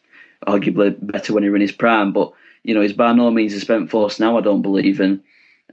[0.47, 2.33] arguably better when he was in his prime, but
[2.63, 4.35] you know, he's by no means a spent force now.
[4.35, 5.21] I don't believe, and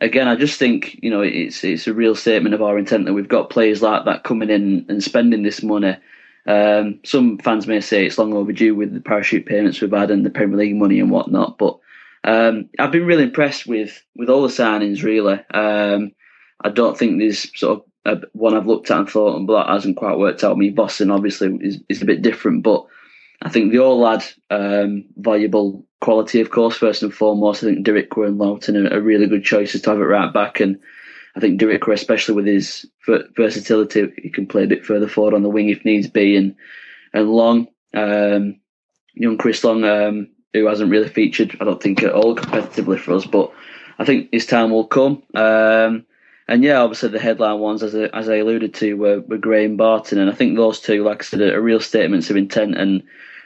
[0.00, 3.14] again, I just think you know it's it's a real statement of our intent that
[3.14, 5.96] we've got players like that coming in and spending this money.
[6.48, 10.24] Um, some fans may say it's long overdue with the parachute payments we've had and
[10.24, 11.78] the Premier League money and whatnot, but
[12.24, 15.02] um, I've been really impressed with with all the signings.
[15.02, 16.12] Really, um,
[16.64, 19.72] I don't think there's sort of a, one I've looked at and thought, but that
[19.72, 20.52] hasn't quite worked out.
[20.52, 22.86] I mean, Vossen obviously is, is a bit different, but
[23.42, 27.62] I think they all had um, valuable quality, of course, first and foremost.
[27.62, 30.60] I think Darikwa and Lowton are, are really good choices to have it right back.
[30.60, 30.80] And
[31.38, 32.84] I think Darikwa, especially with his
[33.36, 36.36] versatility, he can play a bit further forward on the wing if needs be.
[36.36, 36.56] And
[37.14, 38.60] and Long, Um,
[39.14, 43.14] young Chris Long, um, who hasn't really featured, I don't think, at all competitively for
[43.14, 43.52] us, but
[43.98, 45.22] I think his time will come.
[45.34, 46.04] Um,
[46.48, 49.64] and yeah, obviously the headline ones, as I, as I alluded to, were, were Gray
[49.64, 52.76] and Barton, and I think those two, like I said, are, real statements of intent,
[52.76, 53.02] and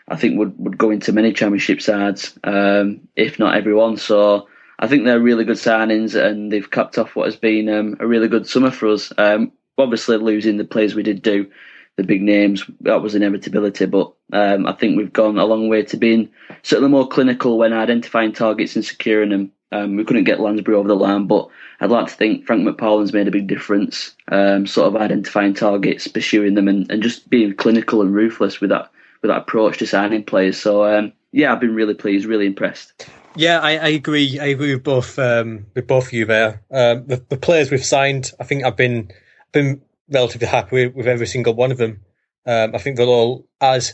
[0.09, 3.97] I think would, would go into many championship sides, um, if not everyone.
[3.97, 4.49] So
[4.83, 8.07] I think they're really good signings, and they've capped off what has been um, a
[8.07, 9.13] really good summer for us.
[9.17, 11.49] Um, obviously, losing the players we did do,
[11.97, 13.87] the big names, that was inevitability.
[13.87, 16.29] But um, I think we've gone a long way to being
[16.65, 19.53] certainly more clinical when identifying targets and securing them.
[19.71, 23.13] Um, we couldn't get Lansbury over the line, but I'd like to think Frank McParland's
[23.13, 27.55] made a big difference, um, sort of identifying targets, pursuing them, and, and just being
[27.55, 28.91] clinical and ruthless with that
[29.23, 30.59] with that approach to signing players.
[30.59, 33.09] So um, yeah, I've been really pleased, really impressed.
[33.35, 34.39] Yeah, I, I agree.
[34.39, 36.63] I agree with both um, with both of you there.
[36.71, 39.11] Um, the, the, players we've signed, I think I've been
[39.53, 39.81] been
[40.11, 42.03] relatively happy with, with every single one of them.
[42.47, 43.85] Um, I think they'll all add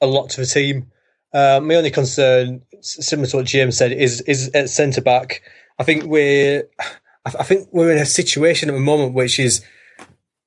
[0.00, 0.92] a lot to the team.
[1.32, 5.42] Uh, my only concern, similar to what James said, is is at centre back.
[5.78, 6.64] I think we're
[7.24, 9.64] I think we're in a situation at the moment which is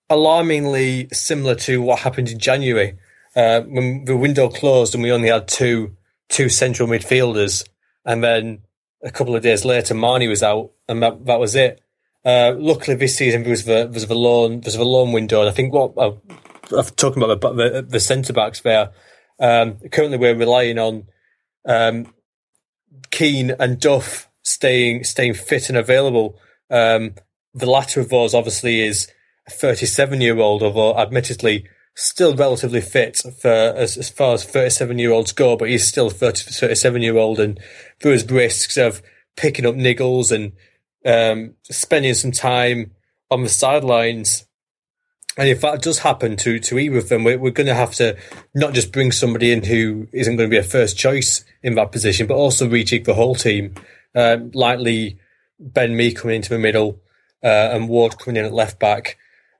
[0.09, 2.97] alarmingly similar to what happened in January
[3.35, 5.95] uh, when the window closed and we only had two
[6.29, 7.67] two central midfielders,
[8.05, 8.61] and then
[9.03, 11.81] a couple of days later, Marney was out, and that that was it.
[12.23, 15.41] Uh, luckily, this season there was the there was the loan was the loan window,
[15.41, 16.11] and I think what uh,
[16.75, 18.91] I'm talking about the the, the centre backs there.
[19.39, 21.07] Um, currently, we're relying on
[21.67, 22.13] um,
[23.11, 26.39] Keane and Duff staying staying fit and available.
[26.69, 27.15] Um,
[27.53, 29.09] the latter of those obviously is
[29.47, 34.99] a 37 year old, although admittedly still relatively fit for as, as far as 37
[34.99, 37.59] year olds go, but he's still 30, 37 year old and
[38.01, 39.01] through his risks of
[39.37, 40.53] picking up niggles and
[41.05, 42.91] um, spending some time
[43.31, 44.45] on the sidelines.
[45.37, 47.93] And if that does happen to, to either of them, we're, we're going to have
[47.95, 48.17] to
[48.53, 51.91] not just bring somebody in who isn't going to be a first choice in that
[51.91, 53.73] position, but also rejig the whole team.
[54.13, 55.19] Um, likely
[55.59, 57.01] Ben Mee coming into the middle
[57.43, 59.17] uh, and Ward coming in at left back.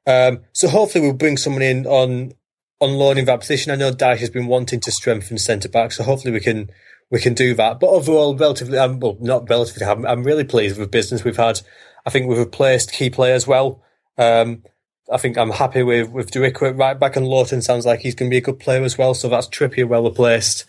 [0.07, 2.33] Um, so hopefully we'll bring someone in on
[2.81, 3.71] on loan in that position.
[3.71, 6.69] I know Dyche has been wanting to strengthen centre back, so hopefully we can
[7.09, 7.79] we can do that.
[7.79, 11.37] But overall, relatively, um, well, not relatively, I'm, I'm really pleased with the business we've
[11.37, 11.61] had.
[12.05, 13.81] I think we've replaced key players well.
[14.17, 14.63] Um,
[15.11, 18.29] I think I'm happy with with Darikwa right back, and Lowton sounds like he's going
[18.29, 19.13] to be a good player as well.
[19.13, 20.65] So that's Trippier well replaced.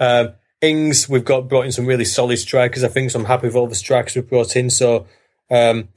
[0.00, 2.82] Um, Ings, we've got brought in some really solid strikers.
[2.82, 3.18] I think so.
[3.18, 4.70] I'm happy with all the strikers we've brought in.
[4.70, 5.06] So,
[5.50, 5.88] um,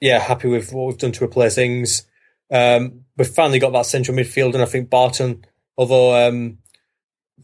[0.00, 2.06] yeah, happy with what we've done to replace Ings.
[2.50, 5.44] Um, we've finally got that central midfield, and I think Barton,
[5.76, 6.58] although um,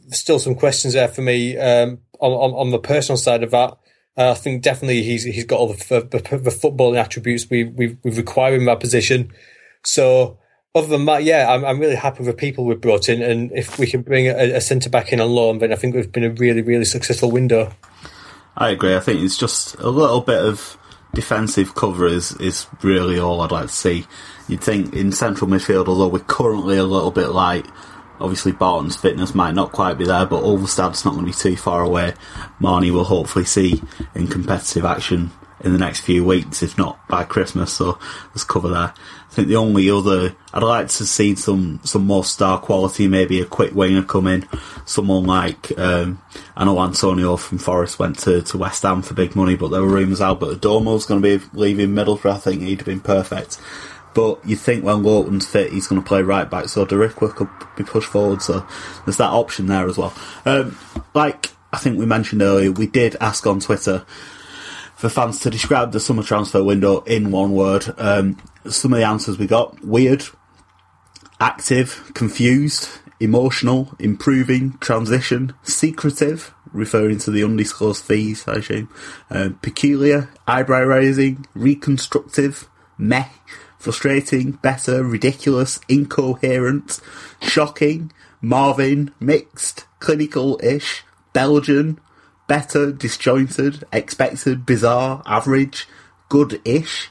[0.09, 3.77] still some questions there for me um, on, on, on the personal side of that.
[4.19, 7.99] Uh, I think definitely he's he's got all the, the, the footballing attributes we, we
[8.03, 9.31] we require in that position.
[9.85, 10.39] So
[10.75, 13.53] other than that, yeah, I'm, I'm really happy with the people we've brought in, and
[13.53, 16.11] if we can bring a, a centre back in on loan, then I think we've
[16.11, 17.73] been a really really successful window.
[18.57, 18.97] I agree.
[18.97, 20.79] I think it's just a little bit of
[21.17, 24.07] defensive cover is is really all I'd like to see.
[24.49, 27.67] You'd think in central midfield, although we're currently a little bit light,
[28.21, 31.57] obviously Barton's fitness might not quite be there, but Ulvestad's not going to be too
[31.57, 32.13] far away.
[32.61, 33.83] Marney will hopefully see
[34.15, 37.73] in competitive action in the next few weeks, if not by Christmas.
[37.73, 37.99] So
[38.29, 38.93] let's cover there.
[38.97, 43.41] I think the only other I'd like to see some some more star quality, maybe
[43.41, 44.49] a quick winger come in,
[44.85, 46.23] someone like um,
[46.57, 49.83] I know Antonio from Forest went to, to West Ham for big money, but there
[49.83, 50.43] were rumours out.
[50.43, 52.33] Albert Adomah's going to be leaving Middlesbrough.
[52.33, 53.59] I think he'd have been perfect.
[54.13, 57.49] But you think when Lowton's fit, he's going to play right back, so Darikwa could
[57.77, 58.41] be pushed forward.
[58.41, 58.67] So
[59.05, 60.15] there's that option there as well.
[60.47, 60.79] Um,
[61.15, 64.07] like I think we mentioned earlier, we did ask on Twitter
[64.97, 67.95] for fans to describe the summer transfer window in one word.
[67.99, 68.39] Um,
[68.69, 70.25] some of the answers we got weird,
[71.39, 72.89] active, confused,
[73.21, 78.89] emotional, improving, transition, secretive, referring to the undisclosed fees, I assume,
[79.31, 82.69] um, peculiar, eyebrow raising, reconstructive,
[82.99, 83.29] meh,
[83.79, 87.01] frustrating, better, ridiculous, incoherent,
[87.41, 92.01] shocking, Marvin, mixed, clinical ish, Belgian,
[92.47, 95.87] better, disjointed, expected, bizarre, average,
[96.29, 97.11] good ish,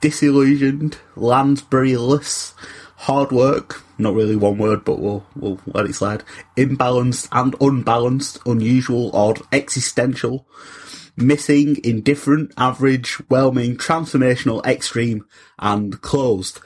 [0.00, 2.54] disillusioned, Lansbury-less,
[2.96, 6.24] hard work, not really one word, but we'll, we'll let it slide,
[6.56, 10.46] imbalanced and unbalanced, unusual, odd, existential,
[11.16, 15.24] missing, indifferent, average, whelming, transformational, extreme,
[15.58, 16.60] and closed.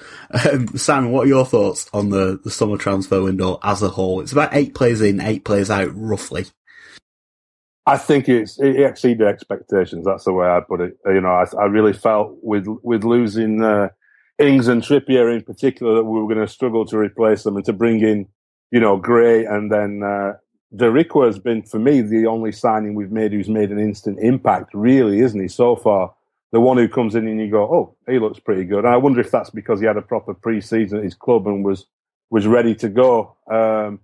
[0.51, 4.21] Um, Simon, what are your thoughts on the, the summer transfer window as a whole?
[4.21, 6.47] It's about eight players in, eight players out, roughly.
[7.89, 10.05] I think it's it exceeded expectations.
[10.05, 10.99] That's the way I put it.
[11.07, 13.89] You know, I, I really felt with with losing uh,
[14.39, 17.65] Ings and Trippier in particular that we were going to struggle to replace them and
[17.65, 18.29] to bring in
[18.71, 20.35] you know, Gray And then uh,
[20.75, 24.75] Darikwa has been, for me, the only signing we've made who's made an instant impact,
[24.75, 26.15] really, isn't he, so far?
[26.53, 28.85] The one who comes in and you go, oh, he looks pretty good.
[28.85, 31.65] And I wonder if that's because he had a proper pre-season at his club and
[31.65, 31.87] was
[32.31, 33.37] was ready to go.
[33.51, 34.01] Um,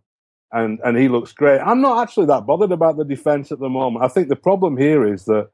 [0.54, 1.60] and and he looks great.
[1.60, 4.04] I'm not actually that bothered about the defense at the moment.
[4.04, 5.50] I think the problem here is that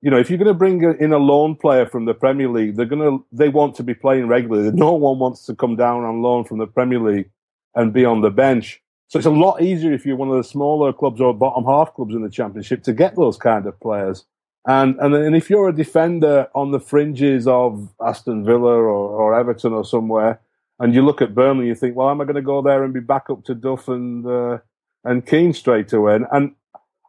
[0.00, 2.76] you know if you're going to bring in a loan player from the Premier League,
[2.76, 4.70] they're going to they want to be playing regularly.
[4.74, 7.30] No one wants to come down on loan from the Premier League
[7.74, 8.82] and be on the bench.
[9.08, 11.94] So it's a lot easier if you're one of the smaller clubs or bottom half
[11.94, 14.24] clubs in the Championship to get those kind of players.
[14.66, 19.38] And and and if you're a defender on the fringes of Aston Villa or, or
[19.38, 20.40] Everton or somewhere,
[20.80, 22.92] and you look at Burnley, you think, well, am I going to go there and
[22.92, 24.58] be back up to Duff and uh,
[25.04, 26.16] and Keane straight away?
[26.16, 26.54] And, and,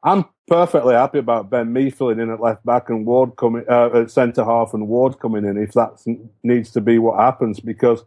[0.03, 3.89] I'm perfectly happy about Ben Mee filling in at left back and Ward coming uh,
[3.93, 6.03] at centre half and Ward coming in if that
[6.41, 8.03] needs to be what happens because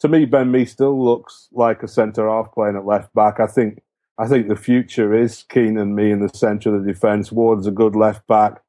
[0.00, 3.40] to me, Ben Mee still looks like a centre half playing at left back.
[3.40, 3.80] I think
[4.18, 7.30] I think the future is Keane and me in the centre of the defence.
[7.30, 8.62] Ward's a good left back.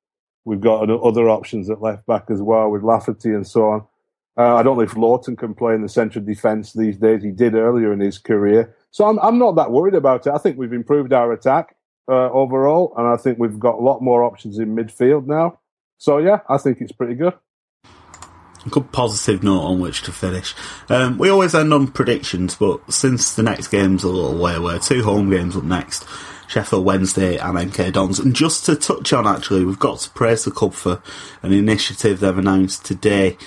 [0.46, 3.86] We've got other options at left back as well with Lafferty and so on.
[4.38, 7.24] Uh, I don't know if Lowton can play in the central defence these days.
[7.24, 8.76] He did earlier in his career.
[8.92, 10.34] So I'm, I'm not that worried about it.
[10.34, 11.76] I think we've improved our attack
[12.08, 15.60] uh, overall, and I think we've got a lot more options in midfield now.
[15.98, 17.34] So yeah, I think it's pretty good
[18.66, 20.54] A good positive note on which to finish.
[20.90, 24.78] Um, we always end on predictions, but since the next game's a little way away,
[24.80, 26.06] two home games up next.
[26.48, 28.20] Sheffield Wednesday and MK Dons.
[28.20, 31.02] And just to touch on, actually, we've got to praise the club for
[31.42, 33.38] an initiative they've announced today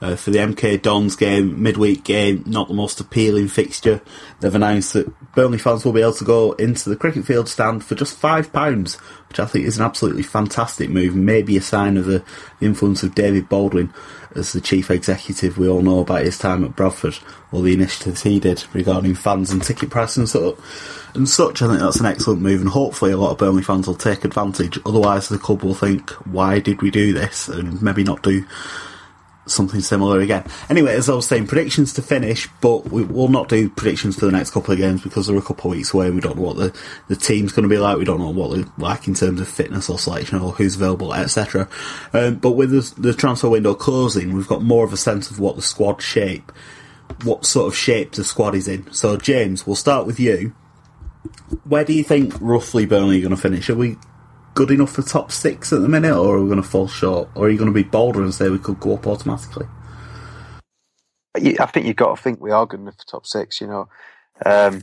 [0.00, 4.00] uh, for the MK Dons game, midweek game, not the most appealing fixture.
[4.40, 7.84] They've announced that Burnley fans will be able to go into the cricket field stand
[7.84, 12.06] for just £5, which I think is an absolutely fantastic move, maybe a sign of
[12.06, 12.24] the,
[12.60, 13.92] influence of David Baldwin
[14.34, 15.58] as the chief executive.
[15.58, 17.18] We all know about his time at Bradford,
[17.52, 20.58] all the initiatives he did regarding fans and ticket pricing and so
[21.14, 21.62] and such.
[21.62, 24.24] I think that's an excellent move, and hopefully a lot of Burnley fans will take
[24.24, 24.78] advantage.
[24.86, 28.44] Otherwise, the club will think, "Why did we do this?" and maybe not do
[29.50, 30.44] something similar again.
[30.68, 34.26] Anyway, as I was saying, predictions to finish, but we will not do predictions for
[34.26, 36.36] the next couple of games because they're a couple of weeks away and we don't
[36.36, 36.76] know what the,
[37.08, 37.98] the team's going to be like.
[37.98, 41.12] We don't know what they're like in terms of fitness or selection or who's available,
[41.14, 41.68] etc.
[42.12, 45.40] Um, but with the, the transfer window closing, we've got more of a sense of
[45.40, 46.52] what the squad shape,
[47.24, 48.90] what sort of shape the squad is in.
[48.92, 50.54] So, James, we'll start with you.
[51.64, 53.68] Where do you think roughly Burnley are going to finish?
[53.68, 53.96] Are we
[54.54, 57.28] good enough for top six at the minute, or are we going to fall short?
[57.34, 59.66] Or are you going to be bolder and say we could go up automatically?
[61.34, 63.60] I think you've got to think we are good enough for top six.
[63.60, 63.88] You know,
[64.44, 64.82] um,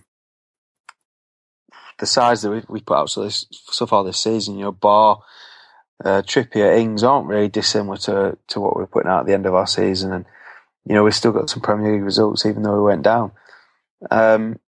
[2.00, 4.72] the size that we, we put out so, this, so far this season, you know,
[4.72, 5.22] Bar,
[6.04, 9.34] uh, Trippier, Ings aren't really dissimilar to to what we are putting out at the
[9.34, 10.26] end of our season, and
[10.86, 13.32] you know we've still got some Premier League results even though we went down.
[14.12, 14.60] Um,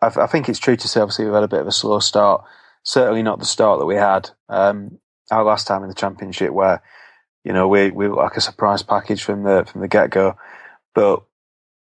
[0.00, 1.98] I, I think it's true to say obviously we've had a bit of a slow
[1.98, 2.44] start
[2.82, 4.98] certainly not the start that we had um,
[5.30, 6.82] our last time in the championship, where
[7.44, 10.36] you know we we like a surprise package from the from the get go.
[10.94, 11.22] But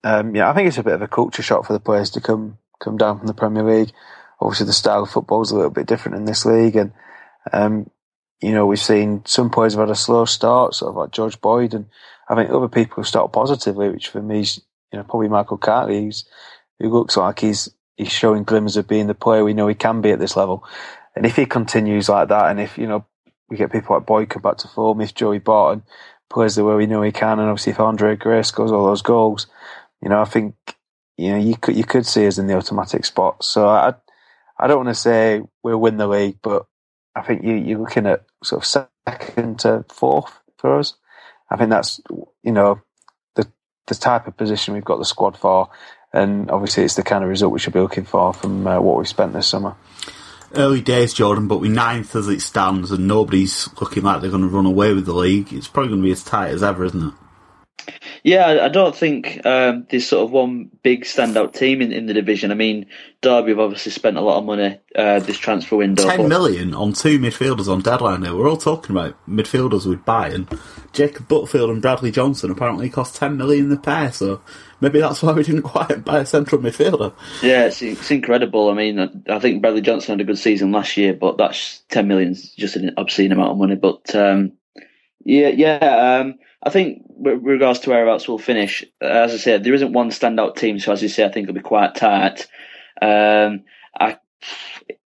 [0.05, 2.21] um, yeah, I think it's a bit of a culture shock for the players to
[2.21, 3.93] come come down from the Premier League.
[4.41, 6.93] Obviously, the style of football is a little bit different in this league, and
[7.53, 7.91] um,
[8.41, 11.41] you know we've seen some players have had a slow start, sort of like George
[11.41, 11.87] Boyd, and
[12.29, 14.61] I think other people have started positively, which for me is
[14.93, 16.13] you know probably Michael Kightly,
[16.79, 20.01] who looks like he's he's showing glimmers of being the player we know he can
[20.01, 20.65] be at this level.
[21.17, 23.05] And if he continues like that, and if you know
[23.49, 25.85] we get people like Boyd come back to form, if Joey Barton
[26.31, 29.03] plays the way we know he can, and obviously if Andre Gray scores all those
[29.03, 29.47] goals,
[30.03, 30.55] you know I think
[31.17, 33.45] you know you could you could see us in the automatic spot.
[33.45, 33.95] So I
[34.59, 36.67] I don't want to say we'll win the league, but
[37.15, 40.95] I think you you're looking at sort of second to fourth for us.
[41.51, 42.01] I think that's
[42.43, 42.81] you know
[43.37, 43.47] the
[43.87, 45.71] the type of position we've got the squad for
[46.15, 48.97] and obviously it's the kind of result we should be looking for from uh, what
[48.97, 49.75] we've spent this summer.
[50.55, 54.43] Early days, Jordan, but we're ninth as it stands, and nobody's looking like they're going
[54.43, 55.53] to run away with the league.
[55.53, 57.15] It's probably going to be as tight as ever, isn't it?
[58.23, 62.15] Yeah, I don't think um, there's sort of one big standout team in, in the
[62.15, 62.51] division.
[62.51, 62.87] I mean,
[63.21, 66.09] Derby have obviously spent a lot of money uh, this transfer window.
[66.09, 68.31] Ten million on two midfielders on deadline day.
[68.31, 70.49] We're all talking about midfielders we'd buy, and
[70.95, 74.11] Jacob Butterfield and Bradley Johnson apparently cost ten million the pair.
[74.11, 74.41] So
[74.81, 77.13] maybe that's why we didn't quite buy a central midfielder.
[77.43, 78.71] Yeah, it's, it's incredible.
[78.71, 82.09] I mean, I think Bradley Johnson had a good season last year, but that's ten
[82.09, 83.77] million is just an obscene amount of money.
[83.77, 84.53] But um,
[85.25, 86.21] yeah, yeah.
[86.23, 90.11] Um, I think with regards to whereabouts we'll finish, as I said, there isn't one
[90.11, 90.79] standout team.
[90.79, 92.47] So as you say, I think it'll be quite tight.
[93.03, 93.65] Um,
[93.99, 94.17] I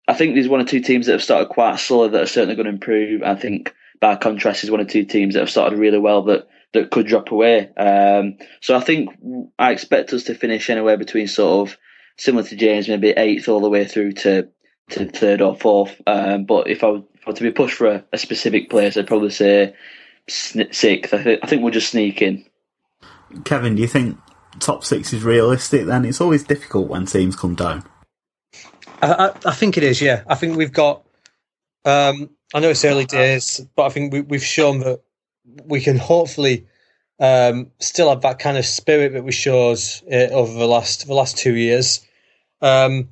[0.07, 2.55] I think there's one or two teams that have started quite slow that are certainly
[2.55, 3.23] going to improve.
[3.23, 6.47] I think by contrast, there's one or two teams that have started really well that
[6.73, 7.69] that could drop away.
[7.75, 9.09] Um, so I think
[9.59, 11.77] I expect us to finish anywhere between sort of
[12.17, 14.49] similar to James, maybe eighth all the way through to
[14.89, 16.01] to third or fourth.
[16.05, 19.29] Um, but if I, were, to be pushed for a, a specific place, I'd probably
[19.29, 19.73] say
[20.27, 21.13] sixth.
[21.13, 22.45] I, th- I think we'll just sneak in.
[23.45, 24.17] Kevin, do you think
[24.59, 25.85] top six is realistic?
[25.85, 27.83] Then it's always difficult when teams come down.
[29.01, 30.01] I, I, I think it is.
[30.01, 31.03] Yeah, I think we've got.
[31.85, 35.01] Um, I know it's early days, but I think we, we've shown that
[35.65, 36.67] we can hopefully
[37.19, 39.79] um, still have that kind of spirit that we showed
[40.11, 42.05] uh, over the last the last two years.
[42.61, 43.09] Um,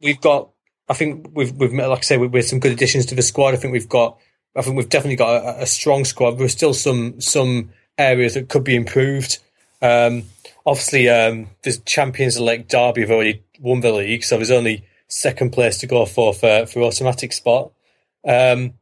[0.00, 0.50] we've got,
[0.88, 3.22] I think we've we've met, like I say, we've made some good additions to the
[3.22, 3.52] squad.
[3.52, 4.18] I think we've got,
[4.56, 6.32] I think we've definitely got a, a strong squad.
[6.32, 9.38] There's still some some areas that could be improved.
[9.80, 10.24] Um,
[10.66, 14.84] obviously, um, the champions of Lake Derby have already won the league, so there's only
[15.08, 17.72] second place to go for for, for automatic spot.
[18.26, 18.74] Um,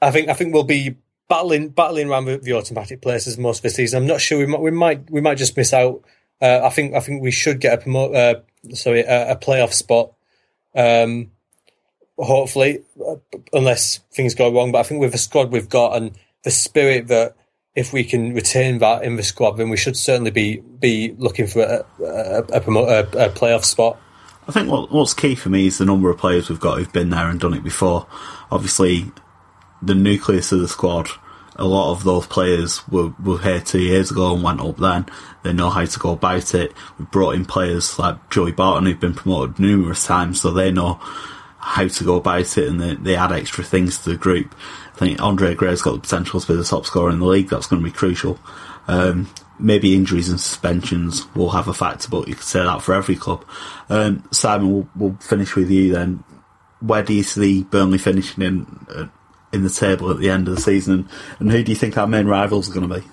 [0.00, 0.96] I think I think we'll be
[1.28, 4.02] battling battling around the, the automatic places most of the season.
[4.02, 6.02] I'm not sure we might we might we might just miss out.
[6.40, 8.40] Uh, I think I think we should get a promote uh,
[8.74, 10.12] sorry a, a, playoff spot.
[10.74, 11.30] Um,
[12.18, 12.80] hopefully,
[13.52, 14.72] unless things go wrong.
[14.72, 16.12] But I think with the squad we've got and
[16.42, 17.36] the spirit that
[17.74, 21.46] if we can retain that in the squad, then we should certainly be be looking
[21.46, 24.00] for a a, a, promote, a, a playoff spot.
[24.46, 26.92] I think what, what's key for me is the number of players we've got who've
[26.92, 28.06] been there and done it before.
[28.50, 29.10] Obviously,
[29.80, 31.08] the nucleus of the squad,
[31.56, 35.06] a lot of those players were, were here two years ago and went up then.
[35.42, 36.74] They know how to go about it.
[36.98, 41.00] We've brought in players like Joey Barton who've been promoted numerous times, so they know
[41.64, 44.54] how to go about it and they, they add extra things to the group.
[44.94, 47.48] I think Andre Gray's got the potential to be the top scorer in the league.
[47.48, 48.38] That's going to be crucial.
[48.86, 52.94] Um, maybe injuries and suspensions will have a factor, but you could say that for
[52.94, 53.46] every club.
[53.88, 56.22] Um, Simon, we'll, we'll, finish with you then.
[56.80, 59.06] Where do you see Burnley finishing in uh,
[59.54, 61.08] in the table at the end of the season, and,
[61.38, 63.06] and who do you think our main rivals are going to be?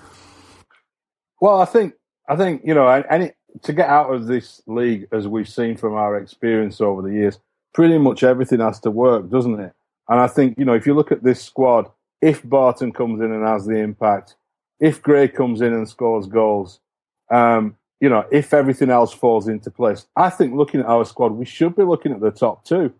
[1.40, 1.94] Well, I think
[2.28, 3.32] I think you know, any
[3.62, 7.38] to get out of this league, as we've seen from our experience over the years,
[7.72, 9.72] pretty much everything has to work, doesn't it?
[10.08, 13.32] And I think you know, if you look at this squad, if Barton comes in
[13.32, 14.36] and has the impact,
[14.80, 16.80] if Gray comes in and scores goals,
[17.30, 21.32] um, you know, if everything else falls into place, I think looking at our squad,
[21.32, 22.92] we should be looking at the top two.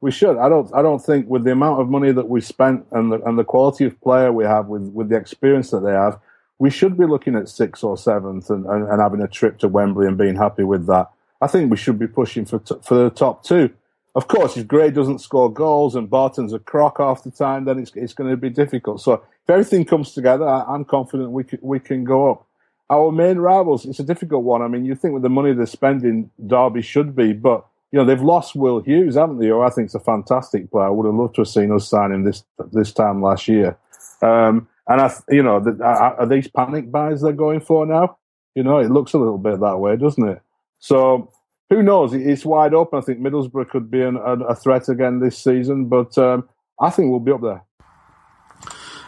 [0.00, 0.36] We should.
[0.36, 0.72] I don't.
[0.74, 3.44] I don't think with the amount of money that we spent and the and the
[3.44, 6.20] quality of player we have with with the experience that they have,
[6.58, 9.68] we should be looking at sixth or seventh and, and, and having a trip to
[9.68, 11.10] Wembley and being happy with that.
[11.40, 13.70] I think we should be pushing for t- for the top two.
[14.18, 17.78] Of course, if Gray doesn't score goals and Barton's a crock half the time, then
[17.78, 19.00] it's it's going to be difficult.
[19.00, 22.44] So if everything comes together, I, am confident we can, we can go up.
[22.90, 24.60] Our main rivals, it's a difficult one.
[24.60, 28.04] I mean, you think with the money they're spending, Derby should be, but you know,
[28.04, 29.46] they've lost Will Hughes, haven't they?
[29.46, 30.86] Who I think is a fantastic player.
[30.86, 32.42] I would have loved to have seen us sign him this
[32.72, 33.78] this time last year.
[34.20, 38.18] Um, and I, you know, the, are, are, these panic buys they're going for now?
[38.56, 40.42] You know, it looks a little bit that way, doesn't it?
[40.80, 41.30] So
[41.70, 42.14] who knows?
[42.14, 42.98] It's wide open.
[42.98, 46.48] I think Middlesbrough could be an, a, threat again this season, but um,
[46.80, 47.64] I think we'll be up there.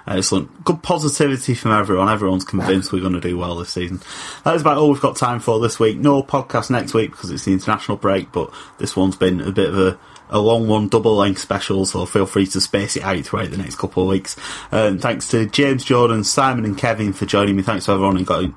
[0.07, 0.65] Excellent.
[0.65, 2.09] Good positivity from everyone.
[2.09, 4.01] Everyone's convinced we're going to do well this season.
[4.45, 5.99] That is about all we've got time for this week.
[5.99, 9.69] No podcast next week because it's the international break, but this one's been a bit
[9.69, 9.99] of a,
[10.31, 13.57] a long one, double length special, so feel free to space it out throughout the
[13.57, 14.37] next couple of weeks.
[14.73, 17.63] Um, thanks to James Jordan, Simon, and Kevin for joining me.
[17.63, 18.51] Thanks to everyone who got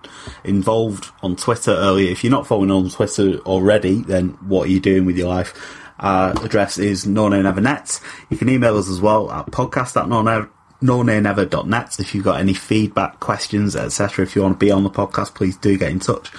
[0.44, 2.12] involved on Twitter earlier.
[2.12, 5.80] If you're not following on Twitter already, then what are you doing with your life?
[6.00, 8.00] Our address is no never net.
[8.30, 10.08] You can email us as well at podcast at
[10.84, 12.00] nonaynever.net.
[12.00, 15.34] If you've got any feedback, questions, etc., if you want to be on the podcast,
[15.34, 16.30] please do get in touch.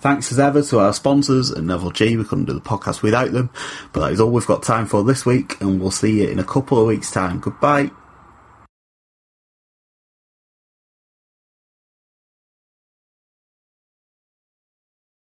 [0.00, 2.16] Thanks as ever to our sponsors at Neville G.
[2.16, 3.50] We couldn't do the podcast without them,
[3.92, 6.38] but that is all we've got time for this week, and we'll see you in
[6.38, 7.40] a couple of weeks' time.
[7.40, 7.90] Goodbye.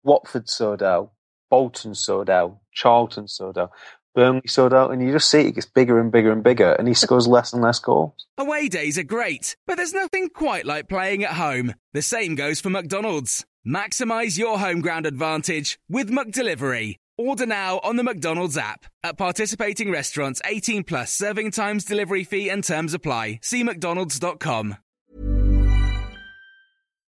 [0.03, 0.47] Watford
[0.81, 1.11] out,
[1.49, 1.93] Bolton
[2.29, 3.71] out, Charlton out.
[4.13, 6.87] Burnley sold out, and you just see it gets bigger and bigger and bigger, and
[6.87, 8.13] he scores less and less goals.
[8.37, 11.73] Away days are great, but there's nothing quite like playing at home.
[11.93, 13.45] The same goes for McDonald's.
[13.65, 16.95] Maximize your home ground advantage with McDelivery.
[17.17, 18.85] Order now on the McDonald's app.
[19.03, 23.39] At participating restaurants, 18 plus serving times, delivery fee, and terms apply.
[23.43, 24.77] See McDonald's.com.